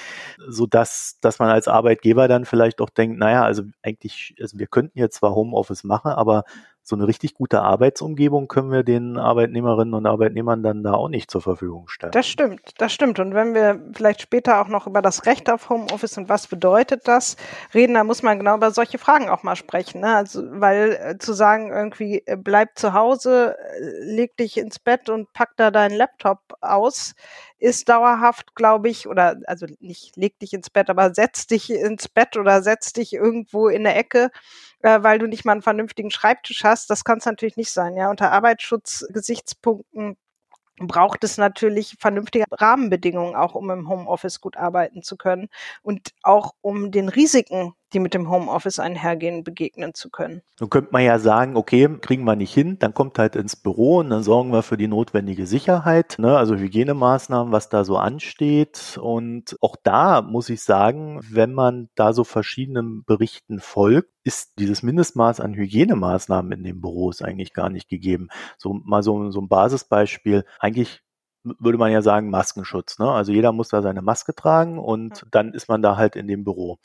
so 0.48 0.66
dass, 0.66 1.18
dass 1.20 1.38
man 1.38 1.50
als 1.50 1.68
Arbeitgeber 1.68 2.28
dann 2.28 2.46
vielleicht 2.46 2.80
auch 2.80 2.90
denkt, 2.90 3.18
naja, 3.18 3.44
also 3.44 3.62
eigentlich, 3.82 4.37
also 4.40 4.58
wir 4.58 4.68
könnten 4.68 4.98
jetzt 4.98 5.16
zwar 5.16 5.34
Homeoffice 5.34 5.84
machen, 5.84 6.12
aber 6.12 6.44
so 6.88 6.97
eine 6.97 7.07
richtig 7.07 7.35
gute 7.35 7.61
Arbeitsumgebung 7.61 8.49
können 8.49 8.71
wir 8.71 8.83
den 8.83 9.18
Arbeitnehmerinnen 9.18 9.95
und 9.95 10.07
Arbeitnehmern 10.07 10.62
dann 10.62 10.83
da 10.83 10.95
auch 10.95 11.09
nicht 11.09 11.30
zur 11.30 11.42
Verfügung 11.42 11.88
stellen. 11.88 12.12
Das 12.12 12.26
stimmt, 12.26 12.61
das 12.78 12.92
stimmt. 12.92 13.18
Und 13.18 13.35
wenn 13.35 13.54
wir 13.54 13.80
vielleicht 13.92 14.23
später 14.23 14.61
auch 14.61 14.68
noch 14.68 14.87
über 14.87 15.02
das 15.02 15.26
Recht 15.26 15.50
auf 15.50 15.68
Homeoffice 15.68 16.16
und 16.18 16.28
was 16.28 16.47
bedeutet 16.47 17.07
das 17.07 17.37
reden, 17.75 17.95
da 17.95 18.04
muss 18.04 18.23
man 18.23 18.38
genau 18.38 18.57
über 18.57 18.71
solche 18.71 18.99
Fragen 18.99 19.28
auch 19.28 19.42
mal 19.42 19.57
sprechen. 19.57 20.00
Ne? 20.00 20.16
Also, 20.16 20.42
weil 20.49 20.92
äh, 20.92 21.18
zu 21.18 21.35
sagen, 21.35 21.71
irgendwie 21.71 22.23
äh, 22.26 22.37
bleib 22.37 22.78
zu 22.78 22.95
Hause, 22.95 23.57
äh, 23.59 24.04
leg 24.04 24.37
dich 24.37 24.57
ins 24.57 24.78
Bett 24.78 25.11
und 25.11 25.33
pack 25.33 25.50
da 25.57 25.71
deinen 25.71 25.97
Laptop 25.97 26.40
aus, 26.61 27.14
ist 27.59 27.88
dauerhaft, 27.88 28.54
glaube 28.54 28.88
ich, 28.88 29.09
oder 29.09 29.37
also 29.47 29.66
nicht 29.80 30.16
leg 30.16 30.38
dich 30.38 30.52
ins 30.52 30.71
Bett, 30.71 30.90
aber 30.90 31.14
setz 31.14 31.47
dich 31.47 31.71
ins 31.71 32.09
Bett 32.09 32.37
oder 32.37 32.62
setz 32.62 32.92
dich 32.92 33.12
irgendwo 33.12 33.68
in 33.68 33.85
der 33.85 33.97
Ecke, 33.97 34.30
äh, 34.82 35.02
weil 35.02 35.18
du 35.18 35.26
nicht 35.26 35.44
mal 35.44 35.52
einen 35.52 35.62
vernünftigen 35.62 36.11
Schreibtisch 36.11 36.64
hast. 36.64 36.90
Das 36.90 37.04
kann 37.04 37.18
es 37.18 37.26
natürlich 37.26 37.56
nicht 37.56 37.73
sein. 37.73 37.97
Ja, 37.97 38.11
unter 38.11 38.32
Arbeitsschutzgesichtspunkten 38.32 40.16
braucht 40.80 41.25
es 41.25 41.38
natürlich 41.38 41.97
vernünftige 41.99 42.44
Rahmenbedingungen 42.50 43.35
auch, 43.35 43.54
um 43.54 43.70
im 43.70 43.88
Homeoffice 43.88 44.40
gut 44.40 44.56
arbeiten 44.56 45.02
zu 45.02 45.16
können 45.16 45.49
und 45.82 46.11
auch 46.23 46.54
um 46.61 46.90
den 46.92 47.08
Risiken, 47.08 47.75
die 47.92 48.00
mit 48.00 48.14
dem 48.14 48.30
Homeoffice 48.30 48.78
einhergehen, 48.78 49.45
begegnen 49.45 49.95
zu 49.95 50.11
können. 50.11 50.42
Nun 50.61 50.71
könnte 50.71 50.90
man 50.92 51.02
ja 51.02 51.18
sagen, 51.18 51.57
okay, 51.57 51.88
kriegen 52.00 52.25
wir 52.25 52.37
nicht 52.37 52.52
hin, 52.52 52.78
dann 52.78 52.95
kommt 52.95 53.18
halt 53.18 53.37
ins 53.37 53.57
Büro 53.57 53.99
und 53.99 54.11
dann 54.11 54.23
sorgen 54.23 54.52
wir 54.52 54.62
für 54.62 54.76
die 54.76 54.88
notwendige 54.88 55.47
Sicherheit, 55.47 56.16
ne, 56.18 56.37
also 56.37 56.57
Hygienemaßnahmen, 56.57 57.52
was 57.52 57.68
da 57.68 57.85
so 57.85 57.97
ansteht. 57.97 58.99
Und 59.00 59.57
auch 59.61 59.76
da 59.83 60.23
muss 60.23 60.50
ich 60.50 60.62
sagen, 60.62 61.21
wenn 61.23 61.52
man 61.52 61.88
da 61.95 62.12
so 62.12 62.25
verschiedenen 62.25 63.04
Berichten 63.04 63.61
folgt, 63.61 64.11
ist 64.25 64.59
dieses 64.59 64.83
Mindestmaß 64.83 65.40
an 65.40 65.54
Hygienemaßnahmen 65.54 66.52
in 66.52 66.64
den 66.64 66.80
Büros 66.80 67.23
eigentlich 67.23 67.54
gar 67.54 67.71
nicht 67.71 67.88
gegeben. 67.88 68.28
So 68.59 68.75
mal 68.75 69.02
so, 69.02 69.30
so 69.30 69.40
ein 69.40 69.49
Basisbeispiel. 69.49 70.45
Eigentlich 70.59 71.02
würde 71.59 71.78
man 71.78 71.92
ja 71.92 72.02
sagen 72.02 72.30
Maskenschutz. 72.30 72.99
Ne? 72.99 73.11
Also 73.11 73.33
jeder 73.33 73.52
muss 73.52 73.68
da 73.68 73.83
seine 73.83 74.02
Maske 74.02 74.35
tragen 74.35 74.78
und 74.78 75.26
dann 75.30 75.54
ist 75.54 75.68
man 75.68 75.83
da 75.83 75.97
halt 75.97 76.16
in 76.16 76.26
dem 76.26 76.45
Büro. 76.45 76.78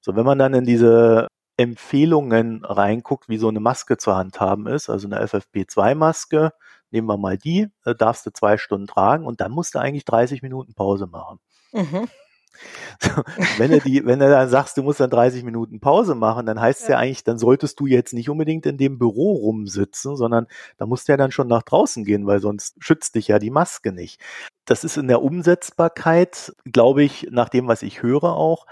So, 0.00 0.16
wenn 0.16 0.24
man 0.24 0.38
dann 0.38 0.54
in 0.54 0.64
diese 0.64 1.28
Empfehlungen 1.56 2.64
reinguckt, 2.64 3.28
wie 3.28 3.36
so 3.36 3.48
eine 3.48 3.60
Maske 3.60 3.98
zu 3.98 4.16
handhaben 4.16 4.66
ist, 4.66 4.88
also 4.88 5.06
eine 5.06 5.22
FFP2-Maske, 5.22 6.52
nehmen 6.90 7.06
wir 7.06 7.18
mal 7.18 7.36
die, 7.36 7.68
äh, 7.84 7.94
darfst 7.94 8.24
du 8.26 8.30
zwei 8.32 8.56
Stunden 8.56 8.86
tragen 8.86 9.26
und 9.26 9.40
dann 9.40 9.52
musst 9.52 9.74
du 9.74 9.78
eigentlich 9.78 10.04
30 10.04 10.42
Minuten 10.42 10.74
Pause 10.74 11.06
machen. 11.06 11.38
Mhm. 11.72 12.08
So, 13.00 13.22
wenn 13.58 13.70
du 13.70 13.80
die, 13.80 14.04
wenn 14.04 14.18
du 14.18 14.28
dann 14.28 14.48
sagst, 14.50 14.76
du 14.76 14.82
musst 14.82 15.00
dann 15.00 15.08
30 15.08 15.44
Minuten 15.44 15.80
Pause 15.80 16.14
machen, 16.14 16.44
dann 16.44 16.60
heißt 16.60 16.82
es 16.82 16.88
ja. 16.88 16.94
ja. 16.94 16.98
eigentlich, 16.98 17.24
dann 17.24 17.38
solltest 17.38 17.80
du 17.80 17.86
jetzt 17.86 18.12
nicht 18.12 18.28
unbedingt 18.28 18.66
in 18.66 18.76
dem 18.76 18.98
Büro 18.98 19.32
rumsitzen, 19.32 20.16
sondern 20.16 20.46
da 20.76 20.84
musst 20.84 21.08
du 21.08 21.12
ja 21.12 21.16
dann 21.16 21.30
schon 21.30 21.48
nach 21.48 21.62
draußen 21.62 22.04
gehen, 22.04 22.26
weil 22.26 22.40
sonst 22.40 22.76
schützt 22.80 23.14
dich 23.14 23.28
ja 23.28 23.38
die 23.38 23.50
Maske 23.50 23.92
nicht. 23.92 24.20
Das 24.66 24.84
ist 24.84 24.98
in 24.98 25.08
der 25.08 25.22
Umsetzbarkeit, 25.22 26.52
glaube 26.64 27.02
ich, 27.02 27.28
nach 27.30 27.48
dem, 27.48 27.68
was 27.68 27.82
ich 27.82 28.02
höre 28.02 28.24
auch, 28.24 28.66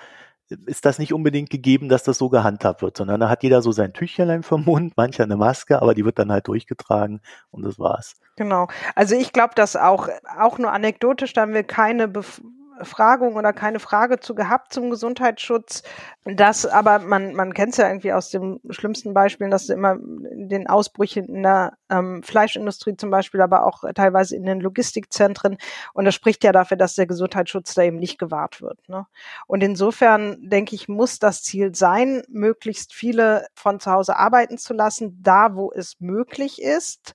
ist 0.66 0.84
das 0.84 0.98
nicht 0.98 1.12
unbedingt 1.12 1.50
gegeben, 1.50 1.88
dass 1.88 2.02
das 2.02 2.18
so 2.18 2.28
gehandhabt 2.28 2.82
wird, 2.82 2.96
sondern 2.96 3.20
da 3.20 3.28
hat 3.28 3.42
jeder 3.42 3.62
so 3.62 3.72
sein 3.72 3.92
Tüchlein 3.92 4.42
vom 4.42 4.64
Mund, 4.64 4.96
mancher 4.96 5.24
eine 5.24 5.36
Maske, 5.36 5.80
aber 5.82 5.94
die 5.94 6.04
wird 6.04 6.18
dann 6.18 6.32
halt 6.32 6.48
durchgetragen 6.48 7.20
und 7.50 7.64
das 7.64 7.78
war's. 7.78 8.16
Genau. 8.36 8.68
Also 8.94 9.16
ich 9.16 9.32
glaube, 9.32 9.54
dass 9.54 9.76
auch, 9.76 10.08
auch 10.38 10.58
nur 10.58 10.72
anekdotisch, 10.72 11.32
da 11.32 11.42
haben 11.42 11.54
wir 11.54 11.64
keine 11.64 12.08
Bef 12.08 12.40
Befragung 12.78 13.34
oder 13.36 13.52
keine 13.52 13.80
Frage 13.80 14.20
zu 14.20 14.34
gehabt 14.34 14.72
zum 14.72 14.90
Gesundheitsschutz. 14.90 15.82
Das 16.24 16.66
aber, 16.66 16.98
man, 16.98 17.34
man 17.34 17.54
kennt 17.54 17.72
es 17.72 17.78
ja 17.78 17.88
irgendwie 17.88 18.12
aus 18.12 18.30
den 18.30 18.60
schlimmsten 18.70 19.14
Beispielen, 19.14 19.50
dass 19.50 19.68
immer 19.68 19.96
den 20.00 20.66
Ausbrüchen 20.66 21.26
in 21.26 21.42
der 21.42 21.74
ähm, 21.90 22.22
Fleischindustrie 22.22 22.96
zum 22.96 23.10
Beispiel, 23.10 23.40
aber 23.40 23.66
auch 23.66 23.84
teilweise 23.94 24.36
in 24.36 24.44
den 24.44 24.60
Logistikzentren. 24.60 25.58
Und 25.94 26.04
das 26.04 26.14
spricht 26.14 26.44
ja 26.44 26.52
dafür, 26.52 26.76
dass 26.76 26.94
der 26.94 27.06
Gesundheitsschutz 27.06 27.74
da 27.74 27.82
eben 27.82 27.98
nicht 27.98 28.18
gewahrt 28.18 28.62
wird. 28.62 28.88
Ne? 28.88 29.06
Und 29.46 29.62
insofern 29.62 30.38
denke 30.40 30.74
ich, 30.74 30.88
muss 30.88 31.18
das 31.18 31.42
Ziel 31.42 31.74
sein, 31.74 32.22
möglichst 32.28 32.94
viele 32.94 33.46
von 33.54 33.80
zu 33.80 33.90
Hause 33.90 34.16
arbeiten 34.16 34.58
zu 34.58 34.74
lassen, 34.74 35.18
da 35.22 35.54
wo 35.54 35.72
es 35.72 36.00
möglich 36.00 36.62
ist 36.62 37.14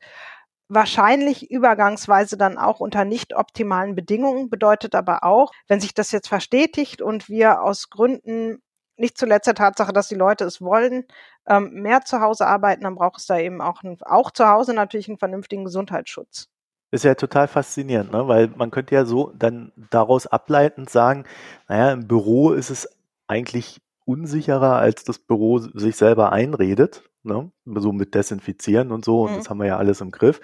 wahrscheinlich 0.69 1.51
übergangsweise 1.51 2.37
dann 2.37 2.57
auch 2.57 2.79
unter 2.79 3.05
nicht 3.05 3.35
optimalen 3.35 3.95
Bedingungen, 3.95 4.49
bedeutet 4.49 4.95
aber 4.95 5.23
auch, 5.23 5.51
wenn 5.67 5.79
sich 5.79 5.93
das 5.93 6.11
jetzt 6.11 6.27
verstetigt 6.27 7.01
und 7.01 7.29
wir 7.29 7.61
aus 7.61 7.89
Gründen 7.89 8.61
nicht 8.95 9.17
zuletzt 9.17 9.47
der 9.47 9.55
Tatsache, 9.55 9.93
dass 9.93 10.07
die 10.07 10.15
Leute 10.15 10.45
es 10.45 10.61
wollen, 10.61 11.05
ähm, 11.47 11.71
mehr 11.73 12.01
zu 12.01 12.21
Hause 12.21 12.47
arbeiten, 12.47 12.83
dann 12.83 12.95
braucht 12.95 13.19
es 13.19 13.25
da 13.25 13.37
eben 13.37 13.61
auch, 13.61 13.83
ein, 13.83 13.97
auch 14.01 14.31
zu 14.31 14.47
Hause 14.47 14.73
natürlich 14.73 15.07
einen 15.07 15.17
vernünftigen 15.17 15.65
Gesundheitsschutz. 15.65 16.49
Ist 16.91 17.03
ja 17.03 17.15
total 17.15 17.47
faszinierend, 17.47 18.11
ne? 18.11 18.27
weil 18.27 18.49
man 18.55 18.69
könnte 18.69 18.93
ja 18.93 19.05
so 19.05 19.31
dann 19.35 19.71
daraus 19.89 20.27
ableitend 20.27 20.91
sagen, 20.91 21.25
naja, 21.67 21.91
im 21.91 22.07
Büro 22.07 22.51
ist 22.51 22.69
es 22.69 22.87
eigentlich 23.27 23.81
unsicherer, 24.05 24.75
als 24.75 25.03
das 25.03 25.17
Büro 25.17 25.57
sich 25.57 25.95
selber 25.95 26.31
einredet, 26.31 27.03
ne? 27.23 27.51
so 27.65 27.91
mit 27.91 28.15
Desinfizieren 28.15 28.91
und 28.91 29.05
so, 29.05 29.23
und 29.23 29.33
mhm. 29.33 29.37
das 29.37 29.49
haben 29.49 29.59
wir 29.59 29.67
ja 29.67 29.77
alles 29.77 30.01
im 30.01 30.11
Griff. 30.11 30.39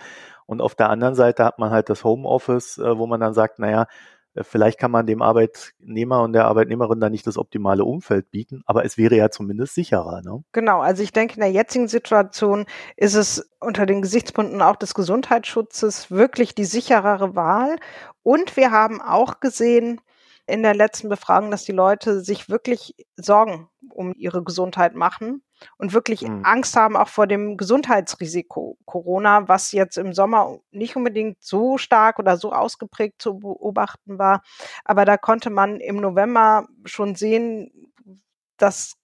Und 0.45 0.61
auf 0.61 0.75
der 0.75 0.89
anderen 0.89 1.15
Seite 1.15 1.45
hat 1.45 1.59
man 1.59 1.69
halt 1.71 1.89
das 1.89 2.03
Homeoffice, 2.03 2.77
äh, 2.79 2.97
wo 2.97 3.05
man 3.05 3.19
dann 3.19 3.33
sagt, 3.33 3.59
naja, 3.59 3.85
äh, 4.33 4.43
vielleicht 4.43 4.79
kann 4.79 4.91
man 4.91 5.05
dem 5.05 5.21
Arbeitnehmer 5.21 6.21
und 6.23 6.33
der 6.33 6.45
Arbeitnehmerin 6.45 6.99
da 6.99 7.09
nicht 7.09 7.27
das 7.27 7.37
optimale 7.37 7.83
Umfeld 7.83 8.31
bieten, 8.31 8.63
aber 8.65 8.85
es 8.85 8.97
wäre 8.97 9.15
ja 9.15 9.29
zumindest 9.29 9.75
sicherer. 9.75 10.21
Ne? 10.23 10.43
Genau, 10.51 10.79
also 10.81 11.03
ich 11.03 11.13
denke, 11.13 11.35
in 11.35 11.41
der 11.41 11.51
jetzigen 11.51 11.87
Situation 11.87 12.65
ist 12.97 13.15
es 13.15 13.49
unter 13.59 13.85
den 13.85 14.01
Gesichtspunkten 14.01 14.61
auch 14.61 14.75
des 14.75 14.93
Gesundheitsschutzes 14.93 16.11
wirklich 16.11 16.55
die 16.55 16.65
sicherere 16.65 17.35
Wahl. 17.35 17.77
Und 18.23 18.57
wir 18.57 18.71
haben 18.71 19.01
auch 19.01 19.39
gesehen, 19.39 20.01
in 20.47 20.63
der 20.63 20.73
letzten 20.73 21.09
Befragung, 21.09 21.51
dass 21.51 21.63
die 21.63 21.71
Leute 21.71 22.21
sich 22.21 22.49
wirklich 22.49 22.95
Sorgen 23.15 23.69
um 23.91 24.13
ihre 24.15 24.43
Gesundheit 24.43 24.95
machen 24.95 25.43
und 25.77 25.93
wirklich 25.93 26.21
mhm. 26.21 26.43
Angst 26.43 26.75
haben 26.75 26.95
auch 26.95 27.09
vor 27.09 27.27
dem 27.27 27.57
Gesundheitsrisiko 27.57 28.77
Corona, 28.85 29.47
was 29.47 29.71
jetzt 29.71 29.97
im 29.97 30.13
Sommer 30.13 30.59
nicht 30.71 30.95
unbedingt 30.95 31.41
so 31.41 31.77
stark 31.77 32.19
oder 32.19 32.37
so 32.37 32.51
ausgeprägt 32.51 33.21
zu 33.21 33.39
beobachten 33.39 34.17
war. 34.17 34.41
Aber 34.85 35.05
da 35.05 35.17
konnte 35.17 35.49
man 35.49 35.79
im 35.79 35.97
November 35.97 36.67
schon 36.85 37.15
sehen, 37.15 37.91
dass 38.57 38.95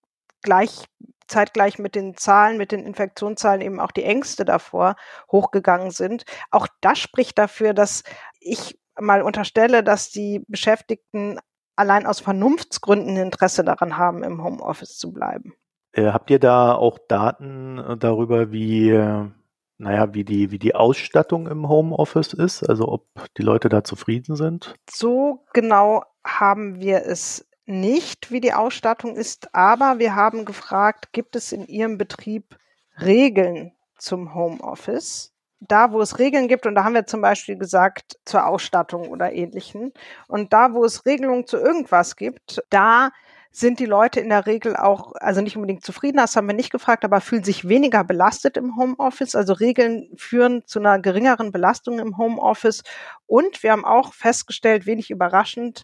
gleich 0.42 0.86
zeitgleich 1.28 1.80
mit 1.80 1.96
den 1.96 2.16
Zahlen, 2.16 2.58
mit 2.58 2.72
den 2.72 2.86
Infektionszahlen 2.86 3.62
eben 3.62 3.80
auch 3.80 3.92
die 3.92 4.04
Ängste 4.04 4.46
davor 4.46 4.96
hochgegangen 5.32 5.92
sind. 5.92 6.24
Auch 6.52 6.68
das 6.82 7.00
spricht 7.00 7.38
dafür, 7.38 7.74
dass 7.74 8.04
ich 8.40 8.80
mal 9.00 9.22
unterstelle, 9.22 9.84
dass 9.84 10.12
die 10.12 10.44
Beschäftigten 10.48 11.40
allein 11.76 12.06
aus 12.06 12.20
Vernunftsgründen 12.20 13.18
Interesse 13.18 13.64
daran 13.64 13.98
haben, 13.98 14.24
im 14.24 14.44
Homeoffice 14.44 14.98
zu 14.98 15.12
bleiben. 15.12 15.54
Äh, 15.96 16.12
habt 16.12 16.30
ihr 16.30 16.40
da 16.40 16.74
auch 16.76 17.00
Daten 17.08 17.78
äh, 17.78 17.98
darüber, 17.98 18.52
wie, 18.52 18.90
äh, 18.90 19.30
naja, 19.78 20.14
wie 20.14 20.26
die, 20.26 20.52
wie 20.52 20.60
die 20.60 20.76
Ausstattung 20.76 21.48
im 21.48 21.70
Homeoffice 21.70 22.34
ist? 22.34 22.64
Also 22.64 22.90
ob 22.90 23.06
die 23.38 23.44
Leute 23.44 23.70
da 23.70 23.84
zufrieden 23.84 24.36
sind? 24.36 24.76
So 24.90 25.46
genau 25.54 26.04
haben 26.26 26.82
wir 26.82 27.06
es 27.06 27.48
nicht, 27.66 28.32
wie 28.32 28.42
die 28.42 28.54
Ausstattung 28.54 29.16
ist, 29.16 29.56
aber 29.56 29.98
wir 29.98 30.16
haben 30.16 30.46
gefragt, 30.46 31.14
gibt 31.14 31.36
es 31.36 31.52
in 31.52 31.66
Ihrem 31.66 31.98
Betrieb 31.98 32.58
Regeln 33.00 33.72
zum 33.98 34.36
Homeoffice? 34.36 35.36
da, 35.60 35.92
wo 35.92 36.02
es 36.02 36.20
Regeln 36.20 36.48
gibt, 36.48 36.66
und 36.66 36.76
da 36.76 36.84
haben 36.84 36.94
wir 36.94 37.06
zum 37.06 37.22
Beispiel 37.22 37.58
gesagt, 37.58 38.20
zur 38.26 38.46
Ausstattung 38.46 39.10
oder 39.10 39.34
ähnlichen, 39.34 39.94
und 40.28 40.54
da, 40.54 40.74
wo 40.74 40.84
es 40.84 41.06
Regelungen 41.06 41.48
zu 41.48 41.58
irgendwas 41.58 42.16
gibt, 42.16 42.62
da 42.70 43.10
sind 43.58 43.80
die 43.80 43.86
Leute 43.86 44.20
in 44.20 44.30
der 44.30 44.46
Regel 44.46 44.76
auch, 44.76 45.14
also 45.16 45.42
nicht 45.42 45.56
unbedingt 45.56 45.86
zufrieden, 45.86 46.18
das 46.18 46.36
haben 46.36 46.48
wir 46.48 46.54
nicht 46.54 46.72
gefragt, 46.72 47.06
aber 47.06 47.22
fühlen 47.22 47.44
sich 47.44 47.68
weniger 47.68 48.04
belastet 48.04 48.58
im 48.58 48.76
Homeoffice. 48.76 49.36
Also 49.36 49.54
Regeln 49.54 50.10
führen 50.18 50.64
zu 50.66 50.80
einer 50.80 51.00
geringeren 51.00 51.52
Belastung 51.52 52.00
im 52.00 52.18
Homeoffice. 52.18 52.84
Und 53.26 53.64
wir 53.64 53.72
haben 53.72 53.86
auch 53.86 54.14
festgestellt, 54.14 54.86
wenig 54.86 55.10
überraschend, 55.10 55.84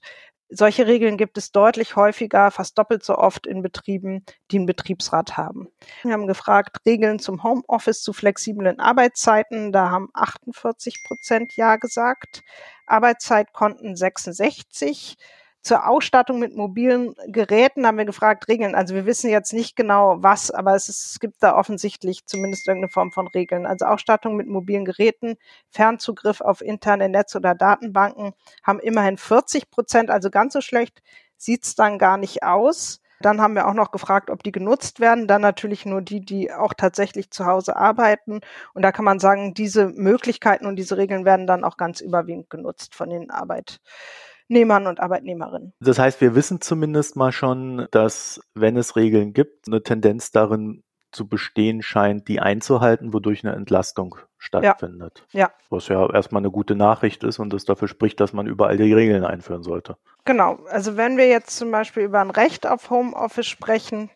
solche 0.54 0.86
Regeln 0.86 1.16
gibt 1.16 1.38
es 1.38 1.54
deutlich 1.54 1.96
häufiger, 1.96 2.52
fast 2.52 2.78
doppelt 2.78 3.06
so 3.06 3.18
oft 3.18 3.48
in 3.48 3.62
Betrieben, 3.62 4.26
die 4.52 4.58
einen 4.58 4.66
Betriebsrat 4.66 5.38
haben. 5.38 5.70
Wir 6.04 6.12
haben 6.12 6.28
gefragt, 6.28 6.78
Regeln 6.86 7.20
zum 7.20 7.42
Homeoffice 7.42 8.02
zu 8.02 8.12
flexiblen 8.12 8.82
Arbeitszeiten. 8.82 9.72
Da 9.72 9.90
haben 9.90 10.10
48 10.14 11.04
Prozent 11.08 11.56
Ja 11.56 11.78
gesagt. 11.78 12.42
Arbeitszeitkonten 12.86 13.96
66. 13.96 15.18
Zur 15.62 15.88
Ausstattung 15.88 16.40
mit 16.40 16.56
mobilen 16.56 17.14
Geräten 17.28 17.86
haben 17.86 17.98
wir 17.98 18.06
gefragt, 18.06 18.48
Regeln. 18.48 18.74
Also 18.74 18.96
wir 18.96 19.06
wissen 19.06 19.30
jetzt 19.30 19.54
nicht 19.54 19.76
genau 19.76 20.18
was, 20.22 20.50
aber 20.50 20.76
es, 20.76 20.90
ist, 20.90 21.12
es 21.12 21.20
gibt 21.20 21.42
da 21.42 21.56
offensichtlich 21.56 22.26
zumindest 22.26 22.68
irgendeine 22.68 22.92
Form 22.92 23.12
von 23.12 23.28
Regeln. 23.28 23.66
Also 23.66 23.86
Ausstattung 23.86 24.36
mit 24.36 24.48
mobilen 24.48 24.86
Geräten, 24.86 25.38
Fernzugriff 25.70 26.42
auf 26.42 26.62
interne 26.62 27.10
Netz- 27.10 27.36
oder 27.36 27.54
Datenbanken 27.54 28.34
haben 28.64 28.80
immerhin 28.80 29.18
40 29.18 29.70
Prozent, 29.70 30.10
also 30.10 30.30
ganz 30.30 30.54
so 30.54 30.62
schlecht 30.62 31.02
sieht's 31.42 31.76
dann 31.76 31.98
gar 31.98 32.18
nicht 32.18 32.44
aus. 32.44 33.02
Dann 33.20 33.42
haben 33.42 33.56
wir 33.56 33.68
auch 33.68 33.74
noch 33.74 33.92
gefragt, 33.92 34.30
ob 34.30 34.44
die 34.44 34.52
genutzt 34.52 35.00
werden. 35.00 35.28
Dann 35.28 35.42
natürlich 35.42 35.86
nur 35.86 36.02
die, 36.02 36.22
die 36.22 36.52
auch 36.52 36.74
tatsächlich 36.74 37.32
zu 37.32 37.46
Hause 37.46 37.76
arbeiten. 37.76 38.42
Und 38.74 38.82
da 38.82 38.92
kann 38.92 39.06
man 39.06 39.20
sagen, 39.20 39.54
diese 39.54 39.88
Möglichkeiten 39.88 40.66
und 40.66 40.76
diese 40.76 40.98
Regeln 40.98 41.26
werden 41.26 41.48
dann 41.48 41.64
auch 41.64 41.78
ganz 41.78 42.02
überwiegend 42.02 42.50
genutzt 42.50 42.96
von 42.96 43.10
den 43.10 43.30
Arbeit. 43.30 43.80
Arbeitnehmern 44.52 44.88
und 44.88 45.00
Arbeitnehmerinnen. 45.00 45.74
Das 45.80 45.98
heißt, 45.98 46.20
wir 46.20 46.36
wissen 46.36 46.60
zumindest 46.60 47.16
mal 47.16 47.32
schon, 47.32 47.88
dass 47.92 48.42
wenn 48.54 48.76
es 48.76 48.96
Regeln 48.98 49.34
gibt, 49.34 49.68
eine 49.68 49.82
Tendenz 49.82 50.32
darin 50.32 50.84
zu 51.12 51.28
bestehen 51.28 51.82
scheint, 51.82 52.28
die 52.28 52.40
einzuhalten, 52.40 53.14
wodurch 53.14 53.46
eine 53.46 53.56
Entlastung 53.56 54.16
stattfindet. 54.38 55.26
Ja. 55.32 55.40
ja. 55.40 55.52
Was 55.70 55.88
ja 55.88 56.10
erstmal 56.14 56.42
eine 56.42 56.52
gute 56.52 56.76
Nachricht 56.76 57.24
ist 57.24 57.40
und 57.40 57.52
das 57.52 57.66
dafür 57.66 57.88
spricht, 57.88 58.20
dass 58.20 58.34
man 58.34 58.48
überall 58.48 58.78
die 58.78 58.94
Regeln 58.94 59.26
einführen 59.26 59.64
sollte. 59.64 59.98
Genau. 60.26 60.60
Also 60.70 60.98
wenn 60.98 61.18
wir 61.18 61.28
jetzt 61.28 61.58
zum 61.58 61.72
Beispiel 61.72 62.04
über 62.04 62.20
ein 62.20 62.30
Recht 62.30 62.68
auf 62.68 62.90
Homeoffice 62.90 63.48
sprechen, 63.48 64.10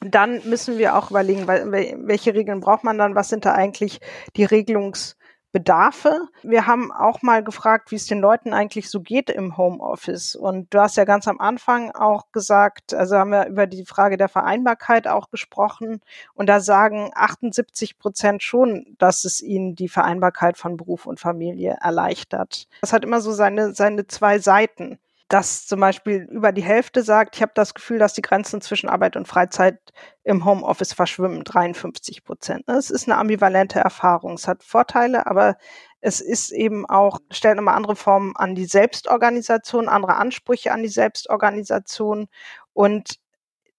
dann 0.00 0.40
müssen 0.44 0.78
wir 0.78 0.96
auch 0.96 1.10
überlegen, 1.10 1.46
welche 1.46 2.34
Regeln 2.34 2.60
braucht 2.60 2.84
man 2.84 2.98
dann, 2.98 3.14
was 3.14 3.28
sind 3.28 3.44
da 3.44 3.54
eigentlich 3.54 4.00
die 4.36 4.46
Regelungs- 4.46 5.16
Bedarfe. 5.52 6.28
Wir 6.42 6.66
haben 6.66 6.90
auch 6.90 7.22
mal 7.22 7.44
gefragt, 7.44 7.90
wie 7.90 7.96
es 7.96 8.06
den 8.06 8.20
Leuten 8.20 8.52
eigentlich 8.52 8.88
so 8.88 9.00
geht 9.00 9.30
im 9.30 9.56
Homeoffice. 9.56 10.34
Und 10.34 10.72
du 10.72 10.80
hast 10.80 10.96
ja 10.96 11.04
ganz 11.04 11.28
am 11.28 11.40
Anfang 11.40 11.90
auch 11.92 12.32
gesagt, 12.32 12.94
also 12.94 13.16
haben 13.16 13.30
wir 13.30 13.46
über 13.46 13.66
die 13.66 13.84
Frage 13.84 14.16
der 14.16 14.28
Vereinbarkeit 14.28 15.06
auch 15.06 15.30
gesprochen. 15.30 16.00
Und 16.34 16.46
da 16.46 16.60
sagen 16.60 17.10
78 17.14 17.98
Prozent 17.98 18.42
schon, 18.42 18.96
dass 18.98 19.24
es 19.24 19.42
ihnen 19.42 19.76
die 19.76 19.88
Vereinbarkeit 19.88 20.56
von 20.56 20.76
Beruf 20.76 21.06
und 21.06 21.20
Familie 21.20 21.76
erleichtert. 21.80 22.66
Das 22.80 22.92
hat 22.92 23.04
immer 23.04 23.20
so 23.20 23.32
seine, 23.32 23.74
seine 23.74 24.06
zwei 24.06 24.38
Seiten 24.38 24.98
dass 25.32 25.66
zum 25.66 25.80
Beispiel 25.80 26.28
über 26.30 26.52
die 26.52 26.62
Hälfte 26.62 27.02
sagt, 27.02 27.36
ich 27.36 27.42
habe 27.42 27.52
das 27.54 27.72
Gefühl, 27.72 27.98
dass 27.98 28.12
die 28.12 28.20
Grenzen 28.20 28.60
zwischen 28.60 28.90
Arbeit 28.90 29.16
und 29.16 29.26
Freizeit 29.26 29.78
im 30.24 30.44
Homeoffice 30.44 30.92
verschwimmen, 30.92 31.42
53 31.42 32.22
Prozent. 32.22 32.64
Es 32.68 32.90
ist 32.90 33.08
eine 33.08 33.16
ambivalente 33.16 33.78
Erfahrung. 33.78 34.34
Es 34.34 34.46
hat 34.46 34.62
Vorteile, 34.62 35.26
aber 35.26 35.56
es 36.02 36.20
ist 36.20 36.50
eben 36.52 36.84
auch, 36.84 37.18
stellt 37.30 37.56
nochmal 37.56 37.76
andere 37.76 37.96
Formen 37.96 38.36
an 38.36 38.54
die 38.54 38.66
Selbstorganisation, 38.66 39.88
andere 39.88 40.16
Ansprüche 40.16 40.70
an 40.70 40.82
die 40.82 40.90
Selbstorganisation. 40.90 42.28
Und 42.74 43.18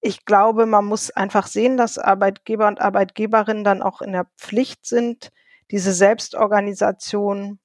ich 0.02 0.26
glaube, 0.26 0.66
man 0.66 0.86
muss 0.86 1.12
einfach 1.12 1.46
sehen, 1.46 1.78
dass 1.78 2.00
Arbeitgeber 2.00 2.68
und 2.68 2.82
Arbeitgeberinnen 2.82 3.63
dann 3.63 3.84
auch 3.84 4.02
in 4.02 4.13
der 4.13 4.26
Pflicht 4.39 4.88
sind, 4.88 5.30
diese 5.70 5.94
Selbstorganisation 5.94 7.60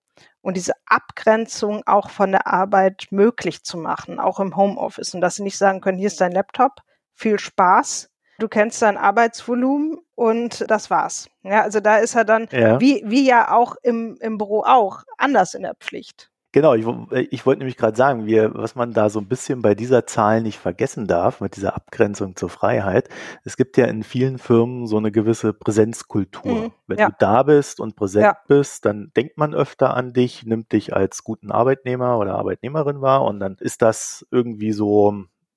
und 0.49 0.57
diese 0.57 0.73
Abgrenzung 0.87 1.83
auch 1.85 2.09
von 2.09 2.33
der 2.33 2.47
Arbeit 2.47 3.09
möglich 3.11 3.65
zu 3.65 3.77
machen, 3.77 4.19
auch 4.19 4.41
im 4.41 4.57
Homeoffice. 4.57 5.13
Und 5.13 5.21
dass 5.21 5.35
sie 5.35 5.43
nicht 5.43 5.59
sagen 5.59 5.83
können, 5.83 5.99
hier 5.99 6.07
ist 6.07 6.23
dein 6.23 6.33
Laptop, 6.33 6.81
viel 7.13 7.39
Spaß, 7.39 8.09
du 8.39 8.49
kennst 8.49 8.81
dein 8.81 8.97
Arbeitsvolumen 8.97 9.99
und 10.15 10.65
das 10.71 10.89
war's. 10.89 11.29
Ja, 11.43 11.61
also 11.65 11.81
da 11.81 11.99
ist 11.99 12.15
er 12.15 12.25
dann, 12.25 12.49
ja. 12.51 12.81
wie, 12.81 13.03
wie 13.05 13.27
ja 13.27 13.53
auch 13.53 13.77
im, 13.83 14.17
im 14.23 14.39
Büro 14.39 14.63
auch, 14.63 15.03
anders 15.19 15.53
in 15.53 15.65
der 15.65 15.75
Pflicht. 15.75 16.31
Genau, 16.59 16.75
ich, 16.75 16.85
ich 17.31 17.47
wollte 17.47 17.61
nämlich 17.61 17.77
gerade 17.77 17.97
sagen, 17.97 18.27
wir, 18.27 18.53
was 18.53 18.75
man 18.75 18.93
da 18.93 19.11
so 19.11 19.21
ein 19.21 19.29
bisschen 19.29 19.63
bei 19.63 19.77
dieser 19.77 20.09
Zahl 20.09 20.43
nicht 20.43 20.59
vergessen 20.59 21.07
darf, 21.07 21.41
mit 21.41 21.55
dieser 21.55 21.77
Abgrenzung 21.77 22.35
zur 22.35 22.49
Freiheit, 22.49 23.09
es 23.45 23.57
gibt 23.57 23.77
ja 23.77 23.85
in 23.85 24.03
vielen 24.03 24.39
Firmen 24.39 24.89
so 24.89 24.97
eine 24.97 25.13
gewisse 25.13 25.53
Präsenzkultur. 25.53 26.63
Mhm, 26.63 26.73
Wenn 26.89 26.99
ja. 26.99 27.11
du 27.11 27.15
da 27.21 27.45
bist 27.45 27.79
und 27.79 27.95
präsent 27.95 28.25
ja. 28.25 28.37
bist, 28.49 28.85
dann 28.87 29.13
denkt 29.17 29.39
man 29.39 29.55
öfter 29.55 29.95
an 29.95 30.13
dich, 30.13 30.47
nimmt 30.47 30.73
dich 30.73 30.97
als 30.97 31.23
guten 31.23 31.53
Arbeitnehmer 31.53 32.19
oder 32.19 32.35
Arbeitnehmerin 32.35 33.01
wahr 33.03 33.23
und 33.23 33.39
dann 33.39 33.55
ist 33.61 33.81
das 33.81 34.27
irgendwie 34.33 34.73
so, 34.73 35.15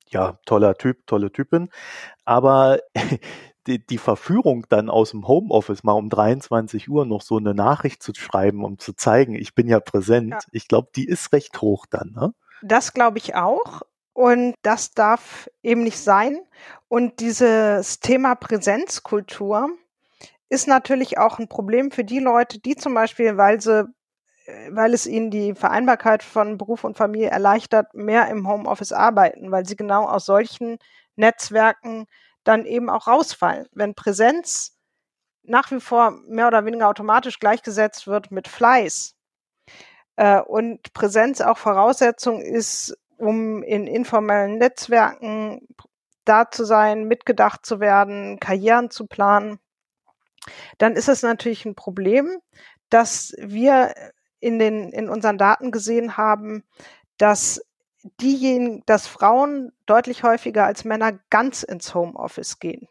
ja, 0.10 0.38
toller 0.46 0.76
Typ, 0.76 1.08
tolle 1.08 1.32
Typin. 1.32 1.70
Aber 2.26 2.78
die, 3.68 3.86
die 3.86 3.98
Verführung 3.98 4.66
dann 4.70 4.90
aus 4.90 5.12
dem 5.12 5.28
Homeoffice 5.28 5.84
mal 5.84 5.94
um 5.94 6.10
23 6.10 6.90
Uhr 6.90 7.06
noch 7.06 7.22
so 7.22 7.38
eine 7.38 7.54
Nachricht 7.54 8.02
zu 8.02 8.14
schreiben, 8.16 8.66
um 8.66 8.80
zu 8.80 8.94
zeigen, 8.94 9.36
ich 9.36 9.54
bin 9.54 9.68
ja 9.68 9.80
präsent, 9.80 10.32
ja. 10.32 10.40
ich 10.52 10.68
glaube, 10.68 10.90
die 10.96 11.06
ist 11.06 11.32
recht 11.34 11.62
hoch 11.62 11.86
dann. 11.86 12.12
Ne? 12.12 12.34
Das 12.62 12.94
glaube 12.94 13.18
ich 13.18 13.36
auch. 13.36 13.82
Und 14.14 14.56
das 14.62 14.92
darf 14.92 15.50
eben 15.64 15.84
nicht 15.84 16.00
sein. 16.00 16.38
Und 16.88 17.20
dieses 17.20 18.02
Thema 18.02 18.36
Präsenzkultur 18.36 19.70
ist 20.50 20.68
natürlich 20.68 21.18
auch 21.18 21.40
ein 21.40 21.48
Problem 21.48 21.92
für 21.92 22.04
die 22.04 22.20
Leute, 22.20 22.60
die 22.60 22.76
zum 22.76 22.94
Beispiel, 22.94 23.38
weil 23.38 23.62
sie 23.62 23.88
äh, 24.46 24.70
weil 24.72 24.94
es 24.94 25.08
ihnen 25.08 25.32
die 25.32 25.56
Vereinbarkeit 25.56 26.24
von 26.24 26.58
Beruf 26.58 26.84
und 26.84 26.98
Familie 26.98 27.30
erleichtert, 27.30 27.94
mehr 27.94 28.28
im 28.30 28.48
Homeoffice 28.48 28.92
arbeiten, 28.92 29.52
weil 29.52 29.66
sie 29.66 29.76
genau 29.76 30.06
aus 30.06 30.26
solchen 30.26 30.78
Netzwerken 31.16 32.08
dann 32.44 32.66
eben 32.66 32.90
auch 32.90 33.08
rausfallen. 33.08 33.68
Wenn 33.74 33.96
Präsenz 33.96 34.78
nach 35.44 35.72
wie 35.72 35.80
vor 35.80 36.12
mehr 36.28 36.48
oder 36.48 36.66
weniger 36.66 36.88
automatisch 36.88 37.40
gleichgesetzt 37.40 38.08
wird 38.08 38.32
mit 38.32 38.48
Fleiß 38.48 39.16
äh, 40.16 40.42
und 40.42 40.94
Präsenz 40.94 41.42
auch 41.42 41.58
Voraussetzung 41.58 42.42
ist, 42.42 42.98
um 43.18 43.64
in 43.64 43.88
informellen 43.88 44.58
Netzwerken 44.58 45.68
da 46.26 46.50
zu 46.50 46.66
sein, 46.66 47.08
mitgedacht 47.08 47.66
zu 47.66 47.80
werden, 47.80 48.40
Karrieren 48.40 48.90
zu 48.92 49.08
planen, 49.08 49.60
dann 50.78 50.96
ist 50.96 51.10
es 51.10 51.24
natürlich 51.24 51.66
ein 51.66 51.76
Problem, 51.76 52.38
dass 52.90 53.34
wir 53.38 53.94
in 54.40 54.60
den, 54.60 54.92
in 54.92 55.10
unseren 55.10 55.38
Daten 55.38 55.72
gesehen 55.72 56.18
haben, 56.18 56.64
dass 57.18 57.62
diejenigen, 58.20 58.84
dass 58.86 59.08
Frauen 59.08 59.72
deutlich 59.86 60.24
häufiger 60.24 60.66
als 60.66 60.86
Männer 60.86 61.14
ganz 61.30 61.64
ins 61.64 61.94
Homeoffice 61.94 62.60
gehen. 62.60 62.88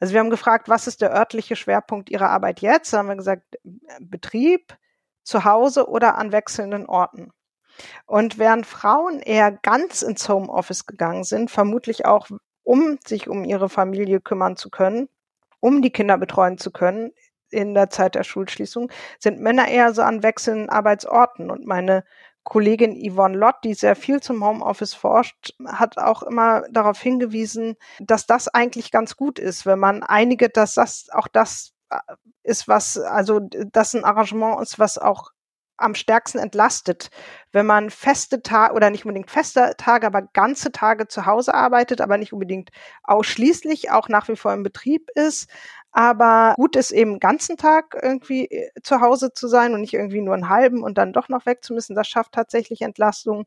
Also 0.00 0.12
wir 0.12 0.20
haben 0.20 0.30
gefragt, 0.30 0.68
was 0.68 0.86
ist 0.86 1.00
der 1.00 1.12
örtliche 1.14 1.56
Schwerpunkt 1.56 2.10
Ihrer 2.10 2.30
Arbeit 2.30 2.60
jetzt? 2.60 2.92
Da 2.92 2.98
haben 2.98 3.08
wir 3.08 3.16
gesagt, 3.16 3.58
Betrieb, 4.00 4.76
zu 5.22 5.44
Hause 5.44 5.88
oder 5.88 6.16
an 6.16 6.32
wechselnden 6.32 6.86
Orten. 6.86 7.32
Und 8.06 8.38
während 8.38 8.66
Frauen 8.66 9.20
eher 9.20 9.50
ganz 9.50 10.02
ins 10.02 10.28
Homeoffice 10.28 10.86
gegangen 10.86 11.24
sind, 11.24 11.50
vermutlich 11.50 12.06
auch 12.06 12.28
um 12.62 12.98
sich 13.04 13.28
um 13.28 13.44
ihre 13.44 13.68
Familie 13.68 14.20
kümmern 14.20 14.56
zu 14.56 14.70
können, 14.70 15.08
um 15.60 15.82
die 15.82 15.90
Kinder 15.90 16.18
betreuen 16.18 16.58
zu 16.58 16.70
können 16.70 17.12
in 17.50 17.74
der 17.74 17.90
Zeit 17.90 18.14
der 18.14 18.24
Schulschließung, 18.24 18.90
sind 19.18 19.40
Männer 19.40 19.68
eher 19.68 19.92
so 19.94 20.02
an 20.02 20.22
wechselnden 20.22 20.68
Arbeitsorten. 20.68 21.50
Und 21.50 21.66
meine 21.66 22.04
Kollegin 22.44 22.94
Yvonne 22.94 23.36
Lott, 23.36 23.56
die 23.64 23.74
sehr 23.74 23.96
viel 23.96 24.20
zum 24.20 24.44
Homeoffice 24.44 24.94
forscht, 24.94 25.54
hat 25.66 25.98
auch 25.98 26.22
immer 26.22 26.62
darauf 26.70 27.00
hingewiesen, 27.00 27.76
dass 28.00 28.26
das 28.26 28.48
eigentlich 28.48 28.90
ganz 28.90 29.16
gut 29.16 29.38
ist, 29.38 29.66
wenn 29.66 29.78
man 29.78 30.02
einige, 30.02 30.50
dass 30.50 30.74
das 30.74 31.08
auch 31.10 31.26
das 31.26 31.72
äh, 31.90 31.98
ist, 32.42 32.68
was, 32.68 32.98
also 32.98 33.40
das 33.40 33.94
ein 33.94 34.04
Arrangement 34.04 34.60
ist, 34.60 34.78
was 34.78 34.98
auch 34.98 35.30
am 35.76 35.94
stärksten 35.94 36.38
entlastet, 36.38 37.10
wenn 37.52 37.66
man 37.66 37.90
feste 37.90 38.42
Tage 38.42 38.74
oder 38.74 38.90
nicht 38.90 39.04
unbedingt 39.04 39.30
feste 39.30 39.74
Tage, 39.76 40.06
aber 40.06 40.22
ganze 40.22 40.72
Tage 40.72 41.08
zu 41.08 41.26
Hause 41.26 41.54
arbeitet, 41.54 42.00
aber 42.00 42.18
nicht 42.18 42.32
unbedingt 42.32 42.70
ausschließlich, 43.02 43.90
auch 43.90 44.08
nach 44.08 44.28
wie 44.28 44.36
vor 44.36 44.52
im 44.52 44.62
Betrieb 44.62 45.10
ist, 45.14 45.48
aber 45.96 46.54
gut 46.56 46.74
ist 46.74 46.90
eben 46.90 47.20
ganzen 47.20 47.56
Tag 47.56 47.96
irgendwie 48.02 48.46
äh, 48.46 48.70
zu 48.82 49.00
Hause 49.00 49.32
zu 49.32 49.46
sein 49.46 49.74
und 49.74 49.80
nicht 49.80 49.94
irgendwie 49.94 50.20
nur 50.20 50.34
einen 50.34 50.48
halben 50.48 50.82
und 50.82 50.98
dann 50.98 51.12
doch 51.12 51.28
noch 51.28 51.46
weg 51.46 51.62
zu 51.62 51.72
müssen. 51.72 51.94
Das 51.94 52.08
schafft 52.08 52.32
tatsächlich 52.32 52.82
Entlastung 52.82 53.44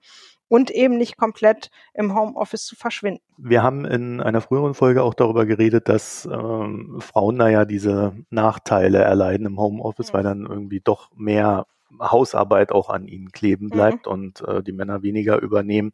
und 0.48 0.72
eben 0.72 0.98
nicht 0.98 1.18
komplett 1.18 1.70
im 1.94 2.16
Homeoffice 2.16 2.66
zu 2.66 2.78
verschwinden. 2.78 3.22
Wir 3.38 3.64
haben 3.64 3.84
in 3.84 4.22
einer 4.22 4.40
früheren 4.40 4.76
Folge 4.76 5.04
auch 5.04 5.14
darüber 5.14 5.46
geredet, 5.46 5.90
dass 5.90 6.26
ähm, 6.26 7.00
Frauen 7.02 7.38
da 7.38 7.50
ja 7.50 7.66
diese 7.66 8.16
Nachteile 8.30 9.00
erleiden 9.00 9.46
im 9.46 9.60
Homeoffice, 9.60 10.14
mhm. 10.14 10.18
weil 10.18 10.24
dann 10.24 10.46
irgendwie 10.46 10.80
doch 10.80 11.12
mehr 11.18 11.68
Hausarbeit 12.00 12.72
auch 12.72 12.90
an 12.90 13.08
ihnen 13.08 13.32
kleben 13.32 13.68
mhm. 13.68 13.72
bleibt 13.72 14.06
mhm. 14.06 14.12
und 14.12 14.42
äh, 14.42 14.64
die 14.64 14.74
Männer 14.74 15.04
weniger 15.04 15.42
übernehmen. 15.42 15.94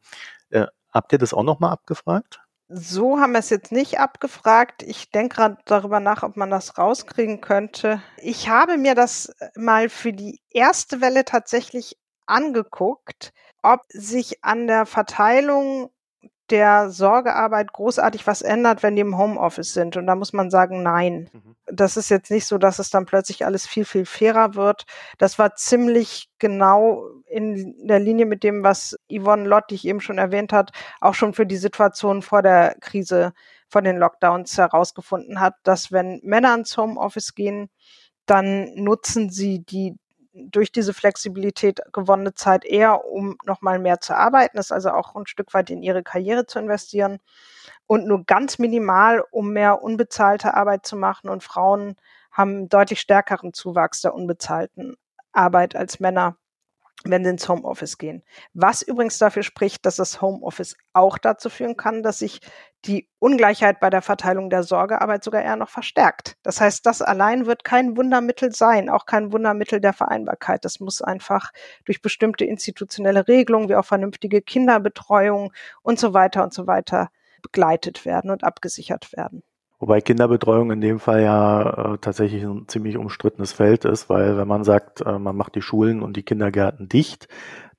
Äh, 0.49 0.67
habt 0.91 1.11
ihr 1.11 1.19
das 1.19 1.33
auch 1.33 1.43
nochmal 1.43 1.71
abgefragt? 1.71 2.41
So 2.69 3.19
haben 3.19 3.33
wir 3.33 3.39
es 3.39 3.49
jetzt 3.49 3.71
nicht 3.71 3.99
abgefragt. 3.99 4.83
Ich 4.83 5.11
denke 5.11 5.35
gerade 5.35 5.57
darüber 5.65 5.99
nach, 5.99 6.23
ob 6.23 6.37
man 6.37 6.49
das 6.49 6.77
rauskriegen 6.77 7.41
könnte. 7.41 8.01
Ich 8.17 8.49
habe 8.49 8.77
mir 8.77 8.95
das 8.95 9.35
mal 9.55 9.89
für 9.89 10.13
die 10.13 10.41
erste 10.49 11.01
Welle 11.01 11.25
tatsächlich 11.25 11.97
angeguckt, 12.25 13.33
ob 13.61 13.81
sich 13.89 14.43
an 14.43 14.67
der 14.67 14.85
Verteilung 14.85 15.91
der 16.49 16.89
Sorgearbeit 16.89 17.71
großartig 17.71 18.27
was 18.27 18.41
ändert, 18.41 18.83
wenn 18.83 18.95
die 18.95 19.01
im 19.01 19.17
Homeoffice 19.17 19.73
sind. 19.73 19.95
Und 19.95 20.07
da 20.07 20.15
muss 20.15 20.33
man 20.33 20.49
sagen, 20.49 20.83
nein. 20.83 21.29
Mhm. 21.31 21.55
Das 21.65 21.95
ist 21.95 22.09
jetzt 22.09 22.29
nicht 22.29 22.45
so, 22.45 22.57
dass 22.57 22.79
es 22.79 22.89
dann 22.89 23.05
plötzlich 23.05 23.45
alles 23.45 23.65
viel, 23.65 23.85
viel 23.85 24.05
fairer 24.05 24.55
wird. 24.55 24.85
Das 25.17 25.39
war 25.39 25.55
ziemlich 25.55 26.29
genau 26.39 27.07
in 27.25 27.87
der 27.87 27.99
Linie 27.99 28.25
mit 28.25 28.43
dem, 28.43 28.63
was 28.63 28.97
Yvonne 29.09 29.47
Lott, 29.47 29.65
die 29.69 29.75
ich 29.75 29.87
eben 29.87 30.01
schon 30.01 30.17
erwähnt 30.17 30.51
hat, 30.51 30.71
auch 30.99 31.13
schon 31.13 31.33
für 31.33 31.45
die 31.45 31.57
Situation 31.57 32.21
vor 32.21 32.41
der 32.41 32.75
Krise, 32.81 33.31
vor 33.69 33.81
den 33.81 33.97
Lockdowns 33.97 34.57
herausgefunden 34.57 35.39
hat, 35.39 35.55
dass 35.63 35.91
wenn 35.91 36.19
Männer 36.23 36.53
ins 36.55 36.75
Homeoffice 36.77 37.33
gehen, 37.33 37.69
dann 38.25 38.73
nutzen 38.75 39.29
sie 39.29 39.63
die 39.63 39.95
durch 40.33 40.71
diese 40.71 40.93
Flexibilität 40.93 41.81
gewonnene 41.91 42.33
Zeit 42.33 42.65
eher, 42.65 43.05
um 43.05 43.37
nochmal 43.45 43.79
mehr 43.79 44.01
zu 44.01 44.15
arbeiten, 44.15 44.57
ist 44.57 44.71
also 44.71 44.89
auch 44.89 45.15
ein 45.15 45.27
Stück 45.27 45.53
weit 45.53 45.69
in 45.69 45.83
ihre 45.83 46.03
Karriere 46.03 46.45
zu 46.45 46.59
investieren 46.59 47.19
und 47.87 48.07
nur 48.07 48.25
ganz 48.25 48.57
minimal, 48.57 49.23
um 49.31 49.53
mehr 49.53 49.83
unbezahlte 49.83 50.55
Arbeit 50.55 50.85
zu 50.85 50.95
machen. 50.95 51.29
Und 51.29 51.43
Frauen 51.43 51.95
haben 52.31 52.67
deutlich 52.67 52.99
stärkeren 52.99 53.53
Zuwachs 53.53 54.01
der 54.01 54.15
unbezahlten 54.15 54.95
Arbeit 55.31 55.75
als 55.75 55.99
Männer 55.99 56.37
wenn 57.03 57.23
sie 57.23 57.31
ins 57.31 57.49
Homeoffice 57.49 57.97
gehen. 57.97 58.23
Was 58.53 58.81
übrigens 58.81 59.17
dafür 59.17 59.43
spricht, 59.43 59.85
dass 59.85 59.97
das 59.97 60.21
Homeoffice 60.21 60.75
auch 60.93 61.17
dazu 61.17 61.49
führen 61.49 61.75
kann, 61.75 62.03
dass 62.03 62.19
sich 62.19 62.39
die 62.85 63.09
Ungleichheit 63.19 63.79
bei 63.79 63.89
der 63.89 64.01
Verteilung 64.01 64.49
der 64.49 64.63
Sorgearbeit 64.63 65.23
sogar 65.23 65.41
eher 65.41 65.55
noch 65.55 65.69
verstärkt. 65.69 66.37
Das 66.43 66.59
heißt, 66.59 66.85
das 66.85 67.01
allein 67.01 67.45
wird 67.45 67.63
kein 67.63 67.95
Wundermittel 67.97 68.53
sein, 68.53 68.89
auch 68.89 69.05
kein 69.05 69.31
Wundermittel 69.31 69.79
der 69.79 69.93
Vereinbarkeit. 69.93 70.65
Das 70.65 70.79
muss 70.79 71.01
einfach 71.01 71.51
durch 71.85 72.01
bestimmte 72.01 72.45
institutionelle 72.45 73.27
Regelungen 73.27 73.69
wie 73.69 73.75
auch 73.75 73.85
vernünftige 73.85 74.41
Kinderbetreuung 74.41 75.53
und 75.81 75.99
so 75.99 76.13
weiter 76.13 76.43
und 76.43 76.53
so 76.53 76.67
weiter 76.67 77.09
begleitet 77.41 78.05
werden 78.05 78.31
und 78.31 78.43
abgesichert 78.43 79.13
werden. 79.13 79.43
Wobei 79.83 79.99
Kinderbetreuung 79.99 80.71
in 80.71 80.79
dem 80.79 80.97
Fall 80.97 81.23
ja 81.23 81.95
äh, 81.95 81.97
tatsächlich 81.97 82.41
ein 82.41 82.69
ziemlich 82.69 82.95
umstrittenes 82.95 83.51
Feld 83.51 83.83
ist, 83.83 84.09
weil 84.09 84.37
wenn 84.37 84.47
man 84.47 84.63
sagt, 84.63 85.01
äh, 85.01 85.19
man 85.19 85.35
macht 85.35 85.55
die 85.55 85.61
Schulen 85.61 86.01
und 86.01 86.15
die 86.15 86.23
Kindergärten 86.23 86.87
dicht, 86.87 87.27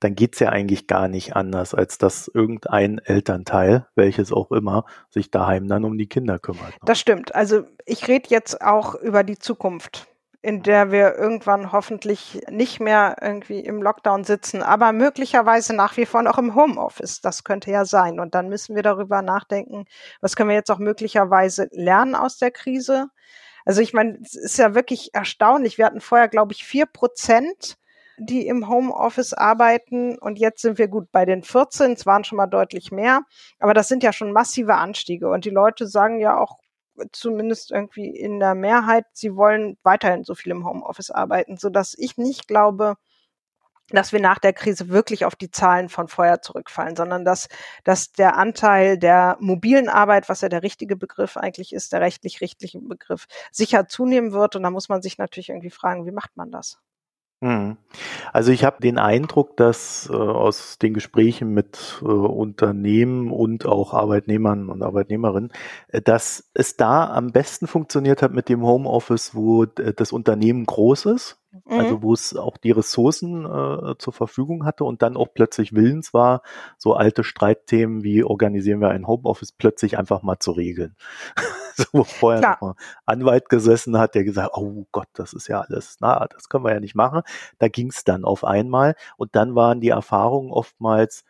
dann 0.01 0.15
geht's 0.15 0.39
ja 0.39 0.51
eigentlich 0.51 0.87
gar 0.87 1.09
nicht 1.09 1.35
anders, 1.35 1.73
als 1.73 1.97
dass 1.97 2.29
irgendein 2.29 2.99
Elternteil, 2.99 3.87
welches 3.95 4.33
auch 4.33 4.53
immer, 4.53 4.85
sich 5.09 5.31
daheim 5.31 5.67
dann 5.67 5.87
um 5.87 5.97
die 5.97 6.07
Kinder 6.07 6.39
kümmert. 6.39 6.73
Ne? 6.73 6.79
Das 6.85 7.01
stimmt. 7.01 7.35
Also 7.35 7.63
ich 7.87 8.07
rede 8.07 8.29
jetzt 8.29 8.61
auch 8.61 8.97
über 8.97 9.25
die 9.25 9.39
Zukunft 9.39 10.07
in 10.45 10.63
der 10.63 10.93
wir 10.93 11.15
irgendwann 11.15 11.73
hoffentlich 11.73 12.43
nicht 12.51 12.79
mehr 12.79 13.17
irgendwie 13.23 13.61
im 13.61 13.83
Lockdown 13.83 14.25
sitzen, 14.25 14.63
aber 14.63 14.93
möglicherweise 14.93 15.75
nach 15.75 15.97
wie 15.97 16.05
vor 16.05 16.23
noch 16.23 16.37
im 16.37 16.55
Homeoffice. 16.55 17.23
Das 17.23 17.45
könnte 17.45 17.71
ja 17.71 17.87
sein. 17.87 18.21
Und 18.21 18.35
dann 18.35 18.51
müssen 18.51 18.77
wir 18.77 18.83
darüber 18.83 19.23
nachdenken, 19.23 19.87
was 20.21 20.37
können 20.37 20.51
wir 20.51 20.57
jetzt 20.57 20.71
auch 20.71 20.79
möglicherweise 20.79 21.69
lernen 21.73 22.15
aus 22.15 22.37
der 22.37 22.51
Krise. 22.51 23.07
Also 23.65 23.81
ich 23.81 23.95
meine, 23.95 24.19
es 24.23 24.35
ist 24.35 24.59
ja 24.59 24.75
wirklich 24.75 25.15
erstaunlich. 25.15 25.79
Wir 25.79 25.87
hatten 25.87 26.03
vorher, 26.03 26.29
glaube 26.29 26.53
ich, 26.53 26.67
vier 26.67 26.85
Prozent 26.85 27.79
die 28.17 28.47
im 28.47 28.69
Homeoffice 28.69 29.33
arbeiten. 29.33 30.17
Und 30.19 30.39
jetzt 30.39 30.63
sind 30.63 30.79
wir 30.79 30.87
gut 30.87 31.11
bei 31.11 31.25
den 31.25 31.43
14. 31.43 31.95
Es 31.95 32.07
waren 32.07 32.23
schon 32.23 32.37
mal 32.37 32.47
deutlich 32.47 32.93
mehr. 32.93 33.23
Aber 33.59 33.75
das 33.75 33.89
sind 33.89 34.05
ja 34.05 34.13
schon 34.13 34.31
massive 34.31 34.75
Anstiege. 34.75 35.29
Und 35.29 35.45
die 35.45 35.51
Leute 35.51 35.89
sagen 35.89 36.21
ja 36.21 36.39
auch 36.39 36.59
zumindest 37.13 37.71
irgendwie 37.71 38.09
in 38.09 38.41
der 38.41 38.55
Mehrheit, 38.55 39.07
sie 39.13 39.37
wollen 39.37 39.77
weiterhin 39.83 40.25
so 40.25 40.35
viel 40.35 40.53
im 40.53 40.67
Homeoffice 40.67 41.11
arbeiten, 41.11 41.57
so 41.57 41.71
dass 41.71 41.95
ich 41.99 42.17
nicht 42.17 42.49
glaube, 42.49 42.97
dass 43.91 44.13
wir 44.13 44.21
nach 44.21 44.39
der 44.39 44.53
Krise 44.53 44.89
wirklich 44.89 45.25
auf 45.25 45.37
die 45.37 45.51
Zahlen 45.51 45.89
von 45.89 46.09
vorher 46.09 46.41
zurückfallen, 46.41 46.97
sondern 46.97 47.25
dass, 47.25 47.49
dass 47.85 48.13
der 48.13 48.37
Anteil 48.37 48.99
der 48.99 49.37
mobilen 49.41 49.89
Arbeit, 49.89 50.29
was 50.29 50.41
ja 50.41 50.49
der 50.49 50.63
richtige 50.63 50.97
Begriff 50.97 51.37
eigentlich 51.37 51.73
ist, 51.73 51.93
der 51.93 52.01
rechtlich-richtliche 52.01 52.81
Begriff, 52.81 53.27
sicher 53.53 53.87
zunehmen 53.87 54.33
wird. 54.33 54.57
Und 54.57 54.63
da 54.63 54.71
muss 54.71 54.89
man 54.89 55.03
sich 55.03 55.19
natürlich 55.19 55.51
irgendwie 55.51 55.71
fragen, 55.71 56.07
wie 56.07 56.13
macht 56.13 56.37
man 56.37 56.51
das? 56.51 56.79
Mhm. 57.45 57.77
Also 58.33 58.53
ich 58.53 58.65
habe 58.65 58.81
den 58.81 58.97
Eindruck, 58.97 59.59
dass 59.59 60.09
äh, 60.11 60.17
aus 60.17 60.79
den 60.79 60.95
Gesprächen 60.95 61.53
mit 61.53 62.01
äh, 62.01 62.07
Unternehmen 62.07 63.31
und 63.31 63.67
auch 63.67 63.93
Arbeitnehmern 63.93 64.71
und 64.71 64.83
Arbeitnehmerinnen, 64.83 65.53
äh, 65.89 66.01
dass 66.01 66.51
es 66.55 66.79
da 66.79 67.13
am 67.13 67.33
besten 67.33 67.67
funktioniert 67.67 68.23
hat 68.23 68.33
mit 68.33 68.49
dem 68.49 68.63
Homeoffice, 68.63 69.35
wo 69.35 69.67
das 69.67 70.11
Unternehmen 70.11 70.65
groß 70.65 71.05
ist. 71.07 71.37
Also 71.67 72.03
wo 72.03 72.13
es 72.13 72.37
auch 72.37 72.57
die 72.57 72.73
Ressourcen 72.73 73.45
äh, 73.45 73.95
zur 73.99 74.13
Verfügung 74.13 74.65
hatte 74.65 74.85
und 74.85 75.03
dann 75.03 75.17
auch 75.17 75.29
plötzlich 75.33 75.75
willens 75.75 76.13
war, 76.13 76.43
so 76.79 76.95
alte 76.95 77.25
Streitthemen 77.25 78.03
wie 78.03 78.25
organisieren 78.25 78.81
wir 78.81 78.91
ein 78.91 79.07
Homeoffice 79.07 79.53
plötzlich 79.53 79.99
einfach 79.99 80.23
mal 80.23 80.39
zu 80.39 80.53
regeln. 80.53 80.97
so, 81.77 81.85
wo 81.93 82.05
vorher 82.05 82.41
Klar. 82.41 82.59
noch 82.61 82.61
mal 82.61 82.75
Anwalt 83.07 83.49
gesessen 83.49 83.99
hat, 83.99 84.15
der 84.15 84.25
gesagt, 84.25 84.51
oh 84.55 84.87
Gott, 84.93 85.09
das 85.15 85.33
ist 85.33 85.49
ja 85.49 85.61
alles, 85.61 85.97
na, 86.01 86.27
das 86.27 86.49
können 86.49 86.65
wir 86.65 86.73
ja 86.73 86.81
nicht 86.81 86.95
machen. 86.95 87.23
Da 87.59 87.69
ging 87.69 87.89
es 87.89 88.05
dann 88.05 88.25
auf 88.25 88.45
einmal 88.45 88.97
und 89.17 89.37
dann 89.37 89.55
waren 89.55 89.81
die 89.81 89.91
Erfahrungen 89.91 90.51
oftmals, 90.51 91.25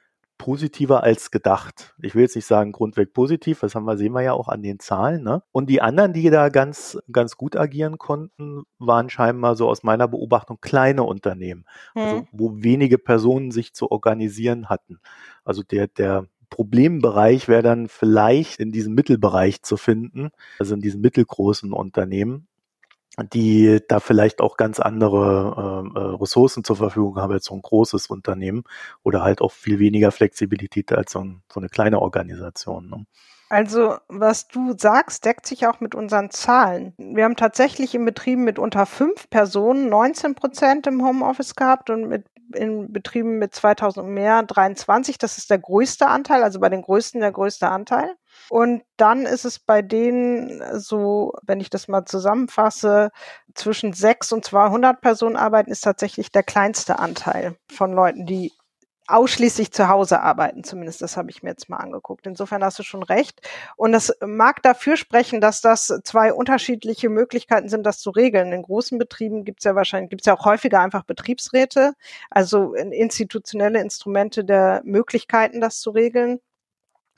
positiver 0.45 1.03
als 1.03 1.31
gedacht. 1.31 1.95
Ich 2.03 2.15
will 2.15 2.21
jetzt 2.21 2.37
nicht 2.37 2.45
sagen 2.45 2.73
grundweg 2.73 3.15
positiv, 3.15 3.61
das 3.61 3.75
haben 3.75 3.87
wir, 3.87 3.97
sehen 3.97 4.13
wir 4.13 4.21
ja 4.21 4.35
auch 4.35 4.49
an 4.49 4.61
den 4.61 4.79
Zahlen. 4.79 5.23
Ne? 5.23 5.43
Und 5.53 5.71
die 5.71 5.81
anderen, 5.81 6.13
die 6.13 6.29
da 6.29 6.51
ganz, 6.51 6.99
ganz 7.11 7.39
gut 7.39 7.57
agieren 7.57 7.97
konnten, 7.97 8.65
waren 8.79 9.09
scheinbar 9.09 9.57
so 9.57 9.71
aus 9.71 9.83
meiner 9.85 10.07
Beobachtung 10.07 10.59
kleine 10.61 11.03
Unternehmen, 11.05 11.65
also 11.95 12.09
hm. 12.09 12.17
also 12.17 12.29
wo 12.33 12.63
wenige 12.63 12.99
Personen 12.99 13.53
sich 13.53 13.73
zu 13.73 13.91
organisieren 13.91 14.69
hatten. 14.69 15.01
Also 15.45 15.63
der, 15.63 15.87
der 15.87 16.27
Problembereich 16.51 17.49
wäre 17.49 17.63
dann 17.63 17.89
vielleicht 17.89 18.61
in 18.61 18.71
diesem 18.71 18.93
Mittelbereich 18.93 19.63
zu 19.63 19.79
finden, 19.79 20.29
also 20.59 20.75
in 20.75 20.83
diesen 20.83 21.01
mittelgroßen 21.01 21.73
Unternehmen 21.73 22.49
die 23.23 23.81
da 23.89 24.01
vielleicht 24.01 24.41
auch 24.41 24.57
ganz 24.57 24.81
andere 24.81 25.85
äh, 25.95 25.99
äh, 25.99 26.17
Ressourcen 26.17 26.65
zur 26.65 26.77
Verfügung 26.77 27.17
haben 27.17 27.33
als 27.33 27.47
so 27.47 27.55
ein 27.55 27.63
großes 27.63 28.09
Unternehmen 28.09 28.65
oder 29.03 29.23
halt 29.23 29.41
auch 29.41 29.53
viel 29.53 29.79
weniger 29.79 30.11
Flexibilität 30.11 30.93
als 30.93 31.13
so, 31.13 31.21
ein, 31.21 31.43
so 31.53 31.61
eine 31.61 31.69
kleine 31.69 32.01
Organisation. 32.01 32.89
Ne? 32.89 33.07
Also, 33.51 33.99
was 34.09 34.49
du 34.49 34.75
sagst, 34.77 35.25
deckt 35.25 35.47
sich 35.47 35.67
auch 35.67 35.79
mit 35.79 35.95
unseren 35.95 36.31
Zahlen. 36.31 36.95
Wir 36.97 37.25
haben 37.25 37.37
tatsächlich 37.37 37.95
in 37.95 38.05
Betrieben 38.05 38.43
mit 38.43 38.59
unter 38.59 38.85
fünf 38.87 39.31
Personen 39.31 39.89
19 39.89 40.35
Prozent 40.35 40.87
im 40.87 41.05
Homeoffice 41.05 41.55
gehabt 41.55 41.91
und 41.91 42.09
mit 42.09 42.27
in 42.53 42.93
Betrieben 42.93 43.39
mit 43.39 43.55
2000 43.55 44.07
und 44.07 44.15
mehr 44.15 44.43
23. 44.43 45.19
Das 45.19 45.39
ist 45.39 45.51
der 45.51 45.59
größte 45.59 46.07
Anteil, 46.07 46.43
also 46.43 46.61
bei 46.61 46.69
den 46.69 46.83
größten 46.83 47.21
der 47.21 47.33
größte 47.33 47.69
Anteil. 47.69 48.17
Und 48.49 48.83
dann 48.97 49.27
ist 49.27 49.45
es 49.45 49.59
bei 49.59 49.83
denen 49.83 50.63
so, 50.79 51.33
wenn 51.43 51.61
ich 51.61 51.71
das 51.71 51.89
mal 51.89 52.05
zusammenfasse, 52.05 53.11
zwischen 53.55 53.93
6 53.93 54.33
und 54.33 54.45
200 54.45 55.01
Personen 55.01 55.37
arbeiten 55.37 55.71
ist 55.71 55.83
tatsächlich 55.83 56.33
der 56.33 56.43
kleinste 56.43 56.99
Anteil 56.99 57.57
von 57.71 57.93
Leuten, 57.93 58.27
die 58.27 58.53
ausschließlich 59.07 59.73
zu 59.73 59.89
Hause 59.89 60.21
arbeiten, 60.21 60.65
zumindest 60.65 61.03
das 61.03 61.17
habe 61.17 61.31
ich 61.31 61.43
mir 61.43 61.51
jetzt 61.51 61.69
mal 61.69 61.77
angeguckt. 61.77 62.27
Insofern 62.27 62.65
hast 62.65 62.79
du 62.79 62.83
schon 62.83 63.03
recht. 63.03 63.41
Und 63.77 63.93
das 63.93 64.13
mag 64.25 64.63
dafür 64.63 64.97
sprechen, 64.97 65.41
dass 65.41 65.61
das 65.61 66.01
zwei 66.05 66.33
unterschiedliche 66.33 67.11
Möglichkeiten 67.11 67.69
sind, 67.69 67.85
das 67.85 67.99
zu 67.99 68.11
regeln. 68.11 68.53
In 68.53 68.63
großen 68.63 68.99
Betrieben 68.99 69.45
gibt 69.45 69.61
es 69.61 69.65
ja 69.65 69.75
wahrscheinlich, 69.75 70.11
gibt 70.11 70.23
es 70.23 70.27
ja 70.27 70.35
auch 70.35 70.47
häufiger 70.47 70.81
einfach 70.81 71.05
Betriebsräte, 71.05 71.93
also 72.31 72.75
institutionelle 72.75 73.81
Instrumente 73.81 74.45
der 74.45 74.81
Möglichkeiten, 74.85 75.61
das 75.61 75.81
zu 75.81 75.91
regeln 75.91 76.41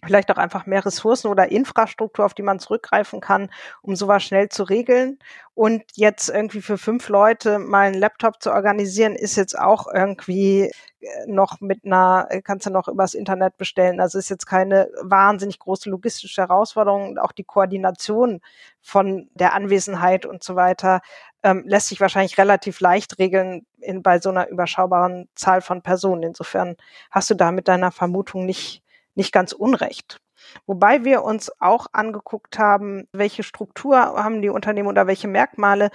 vielleicht 0.07 0.31
auch 0.31 0.37
einfach 0.37 0.67
mehr 0.67 0.85
Ressourcen 0.85 1.29
oder 1.29 1.51
Infrastruktur, 1.51 2.25
auf 2.25 2.35
die 2.35 2.43
man 2.43 2.59
zurückgreifen 2.59 3.21
kann, 3.21 3.51
um 3.83 3.97
sowas 3.97 4.23
schnell 4.23 4.49
zu 4.49 4.63
regeln. 4.63 5.19
Und 5.55 5.83
jetzt 5.95 6.29
irgendwie 6.29 6.61
für 6.61 6.77
fünf 6.77 7.09
Leute 7.09 7.59
mal 7.59 7.87
einen 7.87 7.99
Laptop 7.99 8.43
zu 8.43 8.53
organisieren, 8.53 9.17
ist 9.17 9.37
jetzt 9.37 9.59
auch 9.59 9.87
irgendwie 9.93 10.71
äh, 11.01 11.27
noch 11.27 11.61
mit 11.61 11.85
einer, 11.85 12.27
äh, 12.31 12.43
kannst 12.43 12.67
du 12.67 12.71
noch 12.71 12.89
übers 12.89 13.15
Internet 13.15 13.57
bestellen. 13.57 14.01
Also 14.01 14.19
ist 14.19 14.29
jetzt 14.29 14.47
keine 14.47 14.91
wahnsinnig 15.03 15.59
große 15.59 15.89
logistische 15.89 16.43
Herausforderung. 16.43 17.19
Auch 17.19 17.33
die 17.33 17.45
Koordination 17.45 18.41
von 18.83 19.29
der 19.35 19.55
Anwesenheit 19.55 20.27
und 20.27 20.45
so 20.45 20.57
weiter 20.57 21.01
ähm, 21.43 21.65
lässt 21.67 21.89
sich 21.89 22.01
wahrscheinlich 22.01 22.39
relativ 22.39 22.81
leicht 22.81 23.19
regeln 23.19 23.67
in, 23.81 24.03
bei 24.03 24.21
so 24.21 24.31
einer 24.31 24.49
überschaubaren 24.49 25.29
Zahl 25.35 25.61
von 25.63 25.81
Personen. 25.83 26.23
Insofern 26.23 26.77
hast 27.11 27.31
du 27.31 27.35
da 27.35 27.51
mit 27.51 27.67
deiner 27.69 27.93
Vermutung 27.93 28.45
nicht 28.47 28.83
nicht 29.17 29.33
ganz 29.33 29.53
unrecht. 29.53 30.21
Wobei 30.67 31.05
wir 31.05 31.23
uns 31.25 31.51
auch 31.61 31.87
angeguckt 31.93 32.59
haben, 32.59 33.09
welche 33.13 33.43
Struktur 33.43 33.99
haben 33.99 34.43
die 34.43 34.49
Unternehmen 34.49 34.89
oder 34.89 35.07
welche 35.07 35.29
Merkmale 35.29 35.91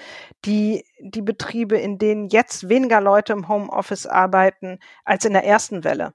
die, 0.46 0.86
die 1.00 1.22
Betriebe, 1.22 1.78
in 1.78 1.98
denen 1.98 2.28
jetzt 2.28 2.68
weniger 2.70 3.02
Leute 3.02 3.34
im 3.34 3.48
Homeoffice 3.48 4.08
arbeiten 4.08 4.80
als 5.06 5.26
in 5.26 5.34
der 5.34 5.46
ersten 5.46 5.84
Welle. 5.84 6.14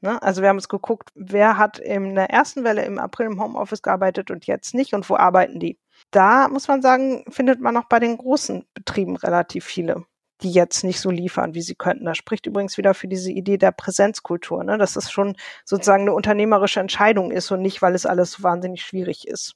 Ne? 0.00 0.20
Also 0.22 0.42
wir 0.42 0.48
haben 0.48 0.56
uns 0.56 0.68
geguckt, 0.68 1.10
wer 1.14 1.58
hat 1.58 1.78
in 1.78 2.14
der 2.14 2.30
ersten 2.30 2.64
Welle 2.64 2.84
im 2.84 2.98
April 2.98 3.26
im 3.26 3.42
Homeoffice 3.42 3.82
gearbeitet 3.82 4.30
und 4.30 4.46
jetzt 4.46 4.74
nicht 4.74 4.94
und 4.94 5.08
wo 5.08 5.16
arbeiten 5.16 5.58
die. 5.58 5.78
Da 6.10 6.48
muss 6.48 6.68
man 6.68 6.82
sagen, 6.82 7.24
findet 7.30 7.60
man 7.60 7.76
auch 7.76 7.88
bei 7.88 7.98
den 7.98 8.18
großen 8.18 8.64
Betrieben 8.74 9.16
relativ 9.16 9.64
viele 9.64 10.04
die 10.42 10.50
jetzt 10.50 10.84
nicht 10.84 11.00
so 11.00 11.10
liefern, 11.10 11.54
wie 11.54 11.62
sie 11.62 11.74
könnten. 11.74 12.04
Das 12.04 12.18
spricht 12.18 12.46
übrigens 12.46 12.76
wieder 12.76 12.94
für 12.94 13.08
diese 13.08 13.30
Idee 13.30 13.56
der 13.56 13.72
Präsenzkultur, 13.72 14.64
ne? 14.64 14.78
dass 14.78 14.96
es 14.96 15.10
schon 15.10 15.36
sozusagen 15.64 16.02
eine 16.02 16.12
unternehmerische 16.12 16.80
Entscheidung 16.80 17.30
ist 17.30 17.50
und 17.50 17.62
nicht, 17.62 17.82
weil 17.82 17.94
es 17.94 18.06
alles 18.06 18.32
so 18.32 18.42
wahnsinnig 18.42 18.82
schwierig 18.82 19.26
ist. 19.26 19.54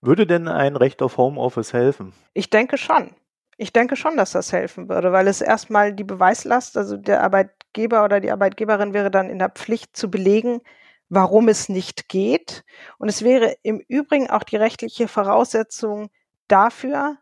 Würde 0.00 0.26
denn 0.26 0.48
ein 0.48 0.76
Recht 0.76 1.02
auf 1.02 1.16
Homeoffice 1.16 1.72
helfen? 1.72 2.12
Ich 2.34 2.50
denke 2.50 2.76
schon. 2.76 3.10
Ich 3.56 3.72
denke 3.72 3.94
schon, 3.96 4.16
dass 4.16 4.32
das 4.32 4.52
helfen 4.52 4.88
würde, 4.88 5.12
weil 5.12 5.28
es 5.28 5.40
erstmal 5.40 5.92
die 5.92 6.04
Beweislast, 6.04 6.76
also 6.76 6.96
der 6.96 7.22
Arbeitgeber 7.22 8.04
oder 8.04 8.18
die 8.18 8.32
Arbeitgeberin 8.32 8.94
wäre 8.94 9.10
dann 9.10 9.30
in 9.30 9.38
der 9.38 9.50
Pflicht 9.50 9.96
zu 9.96 10.10
belegen, 10.10 10.62
warum 11.08 11.48
es 11.48 11.68
nicht 11.68 12.08
geht. 12.08 12.64
Und 12.98 13.08
es 13.08 13.22
wäre 13.22 13.54
im 13.62 13.80
Übrigen 13.86 14.30
auch 14.30 14.42
die 14.42 14.56
rechtliche 14.56 15.06
Voraussetzung 15.06 16.10
dafür, 16.48 17.18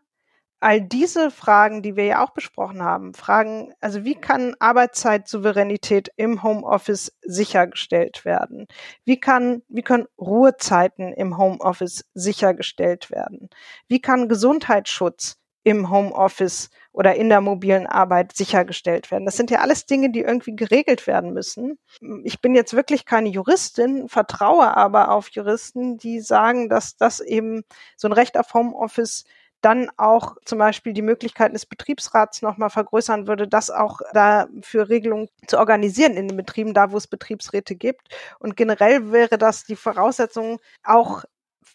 all 0.61 0.81
diese 0.81 1.31
Fragen, 1.31 1.81
die 1.81 1.95
wir 1.95 2.05
ja 2.05 2.23
auch 2.23 2.31
besprochen 2.31 2.83
haben, 2.83 3.13
Fragen, 3.13 3.73
also 3.81 4.05
wie 4.05 4.15
kann 4.15 4.55
Arbeitszeitsouveränität 4.59 6.11
im 6.15 6.43
Homeoffice 6.43 7.11
sichergestellt 7.21 8.23
werden? 8.23 8.67
Wie 9.03 9.19
kann, 9.19 9.63
wie 9.67 9.81
können 9.81 10.07
Ruhezeiten 10.19 11.13
im 11.13 11.37
Homeoffice 11.37 12.05
sichergestellt 12.13 13.11
werden? 13.11 13.49
Wie 13.87 14.01
kann 14.01 14.29
Gesundheitsschutz 14.29 15.41
im 15.63 15.91
Homeoffice 15.91 16.69
oder 16.91 17.15
in 17.15 17.29
der 17.29 17.41
mobilen 17.41 17.85
Arbeit 17.85 18.35
sichergestellt 18.35 19.11
werden. 19.11 19.25
Das 19.25 19.37
sind 19.37 19.51
ja 19.51 19.59
alles 19.59 19.85
Dinge, 19.85 20.11
die 20.11 20.21
irgendwie 20.21 20.55
geregelt 20.55 21.05
werden 21.05 21.33
müssen. 21.33 21.77
Ich 22.23 22.41
bin 22.41 22.55
jetzt 22.55 22.73
wirklich 22.73 23.05
keine 23.05 23.29
Juristin, 23.29 24.09
vertraue 24.09 24.75
aber 24.75 25.11
auf 25.11 25.29
Juristen, 25.29 25.97
die 25.97 26.19
sagen, 26.19 26.67
dass 26.67 26.97
das 26.97 27.19
eben 27.19 27.63
so 27.95 28.07
ein 28.07 28.13
Recht 28.13 28.37
auf 28.37 28.53
Homeoffice 28.53 29.23
dann 29.61 29.89
auch 29.97 30.37
zum 30.45 30.57
Beispiel 30.57 30.93
die 30.93 31.01
Möglichkeiten 31.01 31.53
des 31.53 31.65
Betriebsrats 31.65 32.41
nochmal 32.41 32.69
vergrößern 32.69 33.27
würde, 33.27 33.47
das 33.47 33.69
auch 33.69 34.01
da 34.13 34.47
für 34.61 34.89
Regelungen 34.89 35.29
zu 35.47 35.57
organisieren 35.59 36.17
in 36.17 36.27
den 36.27 36.37
Betrieben, 36.37 36.73
da 36.73 36.91
wo 36.91 36.97
es 36.97 37.07
Betriebsräte 37.07 37.75
gibt. 37.75 38.09
Und 38.39 38.57
generell 38.57 39.11
wäre 39.11 39.37
das 39.37 39.63
die 39.63 39.75
Voraussetzung 39.75 40.59
auch 40.83 41.23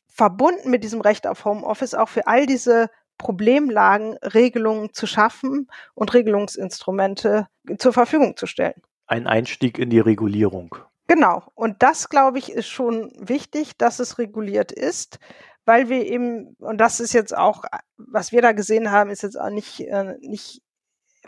verbunden 0.08 0.70
mit 0.70 0.82
diesem 0.82 1.00
Recht 1.00 1.26
auf 1.26 1.44
Homeoffice 1.44 1.94
auch 1.94 2.08
für 2.08 2.26
all 2.26 2.46
diese 2.46 2.90
Problemlagen 3.18 4.16
Regelungen 4.18 4.92
zu 4.92 5.06
schaffen 5.06 5.68
und 5.94 6.12
Regelungsinstrumente 6.12 7.48
zur 7.78 7.92
Verfügung 7.92 8.36
zu 8.36 8.46
stellen. 8.46 8.82
Ein 9.06 9.26
Einstieg 9.26 9.78
in 9.78 9.90
die 9.90 10.00
Regulierung. 10.00 10.74
Genau. 11.06 11.44
Und 11.54 11.82
das, 11.82 12.08
glaube 12.08 12.38
ich, 12.38 12.50
ist 12.50 12.66
schon 12.66 13.12
wichtig, 13.18 13.76
dass 13.78 14.00
es 14.00 14.18
reguliert 14.18 14.72
ist, 14.72 15.18
weil 15.66 15.88
wir 15.88 16.06
eben, 16.06 16.56
und 16.58 16.78
das 16.78 17.00
ist 17.00 17.12
jetzt 17.12 17.36
auch, 17.36 17.64
was 17.96 18.32
wir 18.32 18.40
da 18.40 18.52
gesehen 18.52 18.90
haben, 18.90 19.10
ist 19.10 19.22
jetzt 19.22 19.38
auch 19.38 19.50
nicht, 19.50 19.80
äh, 19.80 20.16
nicht 20.20 20.62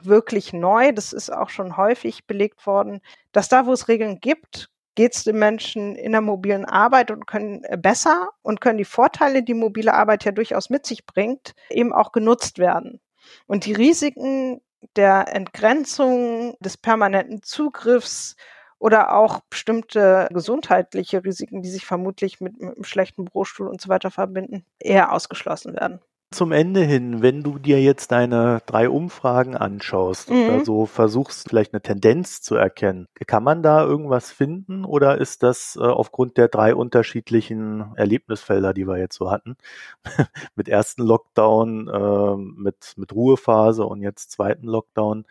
wirklich 0.01 0.53
neu. 0.53 0.93
Das 0.93 1.13
ist 1.13 1.31
auch 1.31 1.51
schon 1.51 1.77
häufig 1.77 2.27
belegt 2.27 2.67
worden, 2.67 3.01
dass 3.33 3.49
da, 3.49 3.67
wo 3.67 3.73
es 3.73 3.89
Regeln 3.89 4.21
gibt, 4.21 4.71
geht 4.95 5.15
es 5.15 5.25
den 5.25 5.39
Menschen 5.39 5.95
in 5.97 6.13
der 6.13 6.21
mobilen 6.21 6.65
Arbeit 6.65 7.11
und 7.11 7.27
können 7.27 7.63
äh, 7.65 7.77
besser 7.77 8.31
und 8.43 8.61
können 8.61 8.79
die 8.79 8.85
Vorteile, 8.85 9.43
die 9.43 9.55
mobile 9.55 9.93
Arbeit 9.93 10.25
ja 10.25 10.33
durchaus 10.33 10.71
mit 10.71 10.87
sich 10.87 11.05
bringt, 11.05 11.55
eben 11.71 11.93
auch 11.93 12.13
genutzt 12.13 12.59
werden. 12.59 13.01
Und 13.47 13.67
die 13.67 13.75
Risiken 13.75 14.61
der 14.97 15.35
Entgrenzung, 15.35 16.57
des 16.61 16.77
permanenten 16.77 17.43
Zugriffs 17.43 18.37
oder 18.79 19.15
auch 19.15 19.41
bestimmte 19.51 20.29
gesundheitliche 20.33 21.25
Risiken, 21.25 21.63
die 21.63 21.71
sich 21.71 21.87
vermutlich 21.87 22.41
mit, 22.41 22.61
mit 22.61 22.77
einem 22.77 22.85
schlechten 22.85 23.25
Bürostuhl 23.25 23.69
und 23.69 23.81
so 23.81 23.89
weiter 23.89 24.11
verbinden, 24.11 24.65
eher 24.79 25.13
ausgeschlossen 25.13 25.75
werden. 25.75 26.01
Zum 26.31 26.53
Ende 26.53 26.83
hin, 26.83 27.23
wenn 27.23 27.43
du 27.43 27.59
dir 27.59 27.81
jetzt 27.81 28.13
deine 28.13 28.61
drei 28.67 28.91
Umfragen 28.91 29.57
anschaust 29.57 30.29
mhm. 30.29 30.37
oder 30.45 30.65
so 30.65 30.85
versuchst, 30.85 31.49
vielleicht 31.49 31.73
eine 31.73 31.81
Tendenz 31.81 32.43
zu 32.43 32.55
erkennen, 32.55 33.07
kann 33.27 33.43
man 33.43 33.63
da 33.63 33.83
irgendwas 33.83 34.31
finden 34.31 34.85
oder 34.85 35.17
ist 35.17 35.43
das 35.43 35.79
äh, 35.81 35.85
aufgrund 35.85 36.37
der 36.37 36.49
drei 36.49 36.75
unterschiedlichen 36.75 37.95
Erlebnisfelder, 37.97 38.75
die 38.75 38.87
wir 38.87 38.99
jetzt 38.99 39.17
so 39.17 39.31
hatten, 39.31 39.57
mit 40.55 40.69
ersten 40.69 41.03
Lockdown, 41.03 41.89
äh, 41.89 42.37
mit, 42.37 42.93
mit 42.99 43.15
Ruhephase 43.15 43.87
und 43.87 44.03
jetzt 44.03 44.31
zweiten 44.31 44.67
Lockdown, 44.67 45.25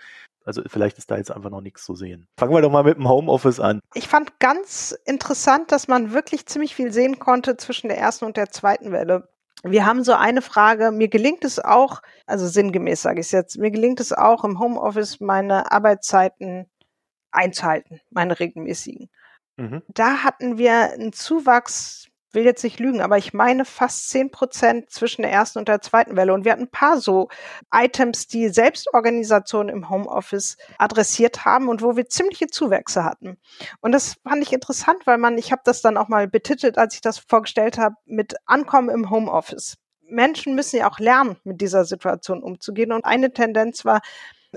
also 0.48 0.62
vielleicht 0.66 0.98
ist 0.98 1.12
da 1.12 1.18
jetzt 1.18 1.30
einfach 1.30 1.50
noch 1.50 1.62
nichts 1.62 1.84
zu 1.84 1.94
sehen. 1.94 2.28
Fangen 2.38 2.54
wir 2.54 2.62
doch 2.62 2.72
mal 2.72 2.84
mit 2.84 2.96
dem 2.96 3.10
Homeoffice 3.10 3.60
an. 3.60 3.82
Ich 3.94 4.08
fand 4.08 4.40
ganz 4.40 4.98
interessant, 5.06 5.74
dass 5.74 5.90
man 5.90 6.14
wirklich 6.14 6.46
ziemlich 6.46 6.74
viel 6.74 6.94
sehen 6.94 7.20
konnte 7.20 7.58
zwischen 7.58 7.90
der 7.90 7.98
ersten 7.98 8.24
und 8.24 8.38
der 8.38 8.50
zweiten 8.50 8.94
Welle. 8.94 9.28
Wir 9.64 9.86
haben 9.86 10.04
so 10.04 10.14
eine 10.14 10.42
Frage, 10.42 10.92
mir 10.92 11.10
gelingt 11.10 11.44
es 11.44 11.60
auch, 11.60 12.02
also 12.26 12.48
sinngemäß 12.48 13.02
sage 13.02 13.20
ich 13.20 13.26
es 13.28 13.32
jetzt, 13.32 13.58
mir 13.58 13.72
gelingt 13.72 14.00
es 14.00 14.14
auch 14.14 14.46
im 14.46 14.60
Homeoffice 14.60 15.20
meine 15.20 15.70
Arbeitszeiten 15.72 16.68
einzuhalten, 17.32 18.00
meine 18.10 18.40
regelmäßigen. 18.40 19.10
Mhm. 19.58 19.82
Da 19.90 20.24
hatten 20.24 20.58
wir 20.58 20.94
einen 20.94 21.12
Zuwachs 21.12 22.07
will 22.32 22.44
jetzt 22.44 22.64
nicht 22.64 22.80
lügen, 22.80 23.02
aber 23.02 23.18
ich 23.18 23.34
meine 23.34 23.66
fast 23.66 24.10
zehn 24.10 24.32
Prozent 24.32 24.90
zwischen 24.90 25.22
der 25.22 25.32
ersten 25.32 25.60
und 25.60 25.68
der 25.68 25.82
zweiten 25.82 26.16
Welle. 26.16 26.34
Und 26.34 26.46
wir 26.46 26.52
hatten 26.52 26.64
ein 26.64 26.72
paar 26.72 27.00
so 27.00 27.30
Items, 27.74 28.28
die 28.28 28.50
Selbstorganisation 28.50 29.70
im 29.70 29.90
Homeoffice 29.90 30.58
adressiert 30.78 31.46
haben 31.46 31.70
und 31.70 31.82
wo 31.82 31.96
wir 31.96 32.08
ziemliche 32.08 32.48
Zuwächse 32.48 33.04
hatten. 33.04 33.38
Und 33.82 33.92
das 33.92 34.16
fand 34.24 34.44
ich 34.44 34.54
interessant, 34.54 35.06
weil 35.06 35.18
man, 35.18 35.38
ich 35.38 35.52
habe 35.52 35.62
das 35.66 35.82
dann 35.82 35.98
auch 35.98 36.10
mal 36.10 36.28
betitelt, 36.28 36.78
als 36.78 36.96
ich 36.96 37.02
das 37.02 37.20
vorgestellt 37.20 37.78
habe, 37.78 37.96
mit 38.06 38.36
Ankommen 38.46 38.90
im 38.90 39.10
Homeoffice. 39.10 39.78
Menschen 40.10 40.56
müssen 40.56 40.78
ja 40.78 40.90
auch 40.90 41.00
lernen, 41.00 41.38
mit 41.44 41.62
dieser 41.62 41.86
Situation 41.86 42.42
umzugehen. 42.42 42.92
Und 42.92 43.06
eine 43.06 43.34
Tendenz 43.34 43.86
war, 43.86 44.02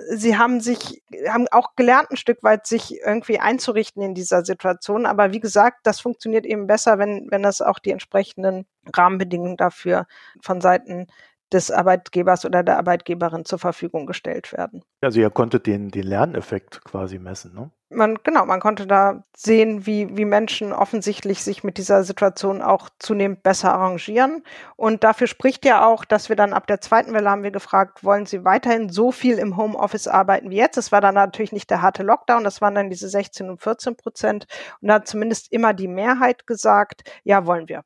sie 0.09 0.37
haben 0.37 0.61
sich, 0.61 1.03
haben 1.29 1.47
auch 1.51 1.77
gelernt, 1.77 2.11
ein 2.11 2.17
Stück 2.17 2.43
weit 2.43 2.67
sich 2.67 3.01
irgendwie 3.05 3.39
einzurichten 3.39 4.03
in 4.03 4.15
dieser 4.15 4.45
Situation. 4.45 5.07
Aber 5.07 5.33
wie 5.33 5.41
gesagt, 5.41 5.81
das 5.85 6.01
funktioniert 6.01 6.47
eben 6.47 6.67
besser, 6.67 6.99
wenn, 6.99 7.29
wenn 7.31 7.43
das 7.43 7.61
auch 7.61 7.79
die 7.79 7.91
entsprechenden 7.91 8.67
Rahmenbedingungen 8.95 9.57
dafür 9.57 10.07
von 10.43 10.61
Seiten 10.61 11.07
des 11.53 11.71
Arbeitgebers 11.71 12.45
oder 12.45 12.63
der 12.63 12.79
Arbeitgeberin 12.79 13.45
zur 13.45 13.59
Verfügung 13.59 14.07
gestellt 14.07 14.53
werden. 14.53 14.83
Also 15.01 15.21
ihr 15.21 15.31
konntet 15.31 15.67
den, 15.67 15.91
den 15.91 16.05
Lerneffekt 16.05 16.85
quasi 16.85 17.19
messen, 17.19 17.55
ne? 17.55 17.71
Man, 17.92 18.18
genau, 18.22 18.46
man 18.46 18.61
konnte 18.61 18.87
da 18.87 19.24
sehen, 19.37 19.85
wie, 19.85 20.16
wie 20.16 20.24
Menschen 20.24 20.72
offensichtlich 20.72 21.42
sich 21.42 21.64
mit 21.64 21.76
dieser 21.76 22.05
Situation 22.05 22.62
auch 22.62 22.88
zunehmend 23.00 23.42
besser 23.42 23.72
arrangieren. 23.72 24.44
Und 24.76 25.03
dafür 25.03 25.26
spricht 25.26 25.64
ja 25.64 25.85
auch, 25.85 26.05
dass 26.05 26.29
wir 26.29 26.37
dann 26.37 26.53
ab 26.53 26.68
der 26.68 26.81
zweiten 26.81 27.12
Welle 27.12 27.29
haben 27.29 27.42
wir 27.42 27.50
gefragt, 27.50 28.05
wollen 28.05 28.26
Sie 28.26 28.44
weiterhin 28.44 28.90
so 28.90 29.11
viel 29.11 29.38
im 29.38 29.57
Homeoffice 29.57 30.07
arbeiten 30.07 30.50
wie 30.50 30.57
jetzt? 30.57 30.76
Das 30.76 30.92
war 30.92 31.00
dann 31.00 31.16
natürlich 31.16 31.50
nicht 31.50 31.68
der 31.68 31.83
harte 31.83 32.05
Lockdown, 32.05 32.44
das 32.44 32.61
waren 32.61 32.76
dann 32.76 32.90
diese 32.90 33.09
16 33.09 33.50
und 33.50 33.61
14 33.61 33.96
Prozent. 33.96 34.46
Und 34.81 34.87
da 34.88 34.94
hat 34.94 35.09
zumindest 35.09 35.50
immer 35.53 35.74
die 35.74 35.88
Mehrheit 35.88 36.46
gesagt, 36.46 37.03
ja, 37.24 37.44
wollen 37.44 37.68
wir. 37.68 37.83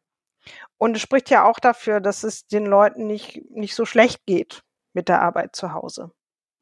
Und 0.76 0.96
es 0.96 1.02
spricht 1.02 1.30
ja 1.30 1.44
auch 1.44 1.60
dafür, 1.60 2.00
dass 2.00 2.24
es 2.24 2.46
den 2.46 2.66
Leuten 2.66 3.06
nicht, 3.06 3.40
nicht 3.50 3.74
so 3.74 3.86
schlecht 3.86 4.26
geht 4.26 4.62
mit 4.92 5.08
der 5.08 5.22
Arbeit 5.22 5.56
zu 5.56 5.72
Hause. 5.72 6.12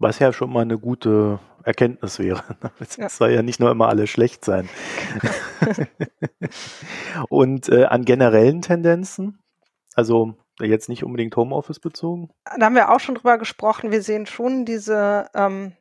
Was 0.03 0.19
ja 0.19 0.33
schon 0.33 0.53
mal 0.53 0.62
eine 0.62 0.81
gute 0.81 1.38
Erkenntnis 1.62 2.19
wäre. 2.19 2.43
Es 2.81 2.97
ja. 2.97 3.09
soll 3.09 3.31
ja 3.31 3.43
nicht 3.43 3.61
nur 3.61 3.71
immer 3.71 3.88
alles 3.88 4.11
schlecht 4.11 4.45
sein. 4.45 4.69
Und 7.29 7.69
äh, 7.69 7.85
an 7.85 8.05
generellen 8.05 8.62
Tendenzen, 8.62 9.38
also 9.95 10.35
jetzt 10.61 10.88
nicht 10.88 11.05
unbedingt 11.05 11.37
Homeoffice 11.37 11.79
bezogen? 11.79 12.31
Da 12.59 12.67
haben 12.67 12.75
wir 12.75 12.91
auch 12.91 12.99
schon 12.99 13.15
drüber 13.15 13.38
gesprochen. 13.38 13.93
Wir 13.93 14.03
sehen 14.03 14.27
schon 14.27 14.65
diese 14.65 15.29
ähm, 15.35 15.73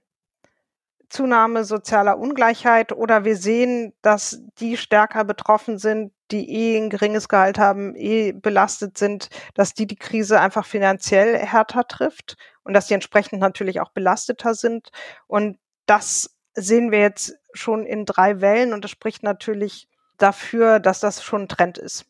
Zunahme 1.09 1.63
sozialer 1.63 2.19
Ungleichheit 2.19 2.91
oder 2.91 3.25
wir 3.25 3.35
sehen, 3.35 3.91
dass 4.03 4.43
die 4.59 4.77
stärker 4.77 5.23
betroffen 5.23 5.79
sind, 5.79 6.13
die 6.29 6.47
eh 6.47 6.77
ein 6.77 6.91
geringes 6.91 7.27
Gehalt 7.27 7.57
haben, 7.57 7.95
eh 7.95 8.33
belastet 8.33 8.99
sind, 8.99 9.29
dass 9.55 9.73
die 9.73 9.87
die 9.87 9.95
Krise 9.95 10.39
einfach 10.39 10.67
finanziell 10.67 11.39
härter 11.39 11.87
trifft 11.87 12.37
und 12.63 12.73
dass 12.73 12.87
die 12.87 12.93
entsprechend 12.93 13.39
natürlich 13.39 13.79
auch 13.79 13.89
belasteter 13.89 14.53
sind. 14.53 14.91
Und 15.27 15.57
das 15.85 16.35
sehen 16.53 16.91
wir 16.91 16.99
jetzt 16.99 17.35
schon 17.53 17.85
in 17.85 18.05
drei 18.05 18.41
Wellen 18.41 18.73
und 18.73 18.83
das 18.83 18.91
spricht 18.91 19.23
natürlich 19.23 19.87
dafür, 20.17 20.79
dass 20.79 20.99
das 20.99 21.23
schon 21.23 21.43
ein 21.43 21.47
Trend 21.47 21.77
ist. 21.77 22.05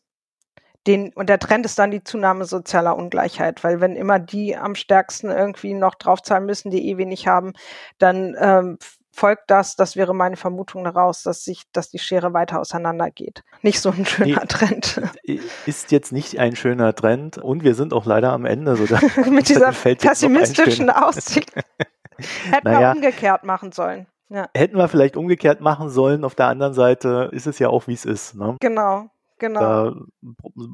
Den, 0.86 1.12
und 1.14 1.28
der 1.28 1.38
Trend 1.38 1.64
ist 1.64 1.78
dann 1.78 1.92
die 1.92 2.02
Zunahme 2.02 2.44
sozialer 2.44 2.96
Ungleichheit, 2.96 3.62
weil 3.62 3.80
wenn 3.80 3.94
immer 3.94 4.18
die 4.18 4.56
am 4.56 4.74
stärksten 4.74 5.30
irgendwie 5.30 5.74
noch 5.74 5.94
draufzahlen 5.94 6.44
müssen, 6.44 6.70
die 6.72 6.88
eh 6.88 6.96
wenig 6.96 7.28
haben, 7.28 7.52
dann 7.98 8.36
ähm, 8.38 8.78
folgt 9.12 9.50
das, 9.50 9.76
das 9.76 9.94
wäre 9.94 10.14
meine 10.14 10.36
Vermutung 10.36 10.84
daraus, 10.84 11.22
dass 11.22 11.44
sich, 11.44 11.64
dass 11.72 11.90
die 11.90 11.98
Schere 11.98 12.32
weiter 12.32 12.60
auseinandergeht. 12.60 13.44
Nicht 13.60 13.80
so 13.80 13.90
ein 13.90 14.04
schöner 14.06 14.40
nee, 14.40 14.46
Trend. 14.48 15.00
Ist 15.66 15.92
jetzt 15.92 16.12
nicht 16.12 16.38
ein 16.38 16.56
schöner 16.56 16.94
Trend 16.94 17.38
und 17.38 17.62
wir 17.62 17.74
sind 17.74 17.92
auch 17.92 18.06
leider 18.06 18.32
am 18.32 18.44
Ende 18.44 18.76
so. 18.76 18.84
Mit 19.30 19.48
dieser 19.48 19.72
pessimistischen 19.72 20.90
Aussicht. 20.90 21.52
Hätten 22.50 22.68
naja, 22.68 22.80
wir 22.80 22.96
umgekehrt 22.96 23.44
machen 23.44 23.72
sollen. 23.72 24.06
Ja. 24.28 24.48
Hätten 24.54 24.76
wir 24.76 24.88
vielleicht 24.88 25.16
umgekehrt 25.16 25.60
machen 25.60 25.90
sollen. 25.90 26.24
Auf 26.24 26.34
der 26.34 26.46
anderen 26.46 26.72
Seite 26.72 27.28
ist 27.32 27.46
es 27.46 27.58
ja 27.58 27.68
auch, 27.68 27.86
wie 27.86 27.94
es 27.94 28.06
ist. 28.06 28.34
Ne? 28.34 28.56
Genau. 28.60 29.10
Genau. 29.42 29.60
Da 29.60 29.94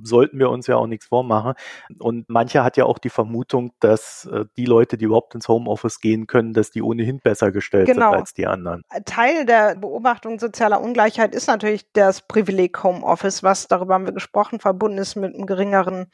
sollten 0.03 0.39
wir 0.39 0.51
uns 0.51 0.67
ja 0.67 0.77
auch 0.77 0.87
nichts 0.87 1.07
vormachen. 1.07 1.55
Und 1.99 2.29
mancher 2.29 2.65
hat 2.65 2.77
ja 2.77 2.85
auch 2.85 2.99
die 2.99 3.09
Vermutung, 3.09 3.73
dass 3.81 4.29
äh, 4.31 4.45
die 4.59 4.67
Leute, 4.67 4.99
die 4.99 5.07
überhaupt 5.07 5.35
ins 5.35 5.49
Homeoffice 5.49 6.01
gehen 6.01 6.27
können, 6.27 6.53
dass 6.53 6.71
die 6.71 6.83
ohnehin 6.83 7.19
besser 7.19 7.51
gestellt 7.51 7.87
genau. 7.87 8.11
sind 8.11 8.21
als 8.21 8.35
die 8.35 8.47
anderen. 8.47 8.83
Teil 9.07 9.47
der 9.47 9.77
Beobachtung 9.77 10.39
sozialer 10.39 10.83
Ungleichheit 10.83 11.35
ist 11.35 11.47
natürlich 11.47 11.91
das 11.95 12.21
Privileg 12.21 12.85
Homeoffice, 12.85 13.43
was, 13.43 13.69
darüber 13.69 13.95
haben 13.95 14.05
wir 14.05 14.13
gesprochen, 14.13 14.61
verbunden 14.61 14.99
ist 14.99 15.17
mit 15.17 15.35
einem 15.35 15.47
geringeren 15.47 16.11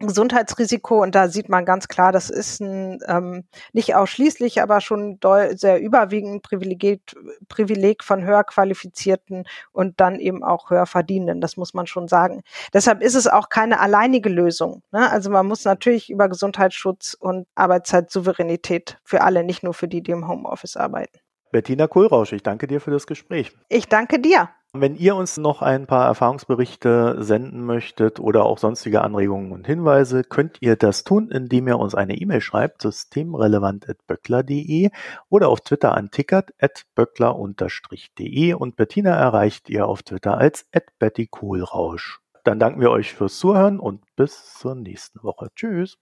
Gesundheitsrisiko 0.00 1.02
und 1.02 1.14
da 1.14 1.28
sieht 1.28 1.48
man 1.48 1.64
ganz 1.64 1.88
klar, 1.88 2.12
das 2.12 2.30
ist 2.30 2.60
ein 2.60 3.00
ähm, 3.06 3.44
nicht 3.72 3.96
ausschließlich, 3.96 4.62
aber 4.62 4.80
schon 4.80 5.18
sehr 5.54 5.80
überwiegend 5.80 6.42
Privileg, 6.42 7.00
Privileg 7.48 8.04
von 8.04 8.24
höher 8.24 8.44
qualifizierten 8.44 9.44
und 9.72 10.00
dann 10.00 10.20
eben 10.20 10.44
auch 10.44 10.70
höher 10.70 10.86
verdienenden. 10.86 11.40
Das 11.40 11.56
muss 11.56 11.74
man 11.74 11.86
schon 11.86 12.06
sagen. 12.06 12.42
Deshalb 12.72 13.02
ist 13.02 13.14
es 13.14 13.26
auch 13.26 13.48
keine 13.48 13.80
alleinige 13.80 14.28
Lösung. 14.28 14.82
Ne? 14.92 15.10
Also 15.10 15.30
man 15.30 15.46
muss 15.46 15.64
natürlich 15.64 16.10
über 16.10 16.28
Gesundheitsschutz 16.28 17.14
und 17.18 17.46
Arbeitszeitsouveränität 17.56 18.98
für 19.02 19.22
alle, 19.22 19.42
nicht 19.42 19.64
nur 19.64 19.74
für 19.74 19.88
die, 19.88 20.02
die 20.02 20.12
im 20.12 20.28
Homeoffice 20.28 20.76
arbeiten. 20.76 21.18
Bettina 21.50 21.86
Kohlrausch, 21.86 22.32
ich 22.32 22.42
danke 22.42 22.66
dir 22.66 22.80
für 22.80 22.90
das 22.90 23.06
Gespräch. 23.06 23.52
Ich 23.68 23.88
danke 23.88 24.20
dir. 24.20 24.50
Wenn 24.74 24.96
ihr 24.96 25.16
uns 25.16 25.38
noch 25.38 25.62
ein 25.62 25.86
paar 25.86 26.04
Erfahrungsberichte 26.06 27.22
senden 27.22 27.64
möchtet 27.64 28.20
oder 28.20 28.44
auch 28.44 28.58
sonstige 28.58 29.00
Anregungen 29.00 29.52
und 29.52 29.66
Hinweise, 29.66 30.24
könnt 30.24 30.58
ihr 30.60 30.76
das 30.76 31.04
tun, 31.04 31.30
indem 31.30 31.68
ihr 31.68 31.78
uns 31.78 31.94
eine 31.94 32.16
E-Mail 32.16 32.42
schreibt, 32.42 32.82
systemrelevant.böckler.de 32.82 34.90
oder 35.30 35.48
auf 35.48 35.62
Twitter 35.62 35.94
an 35.94 36.10
tickert.böckler-de 36.10 38.52
und 38.52 38.76
Bettina 38.76 39.16
erreicht 39.16 39.70
ihr 39.70 39.86
auf 39.86 40.02
Twitter 40.02 40.36
als 40.36 40.66
Betty 40.98 41.28
Kohlrausch. 41.28 42.20
Dann 42.44 42.58
danken 42.58 42.82
wir 42.82 42.90
euch 42.90 43.14
fürs 43.14 43.38
Zuhören 43.38 43.80
und 43.80 44.02
bis 44.16 44.52
zur 44.58 44.74
nächsten 44.74 45.22
Woche. 45.22 45.48
Tschüss. 45.54 45.96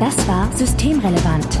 Das 0.00 0.26
war 0.26 0.50
Systemrelevant 0.52 1.60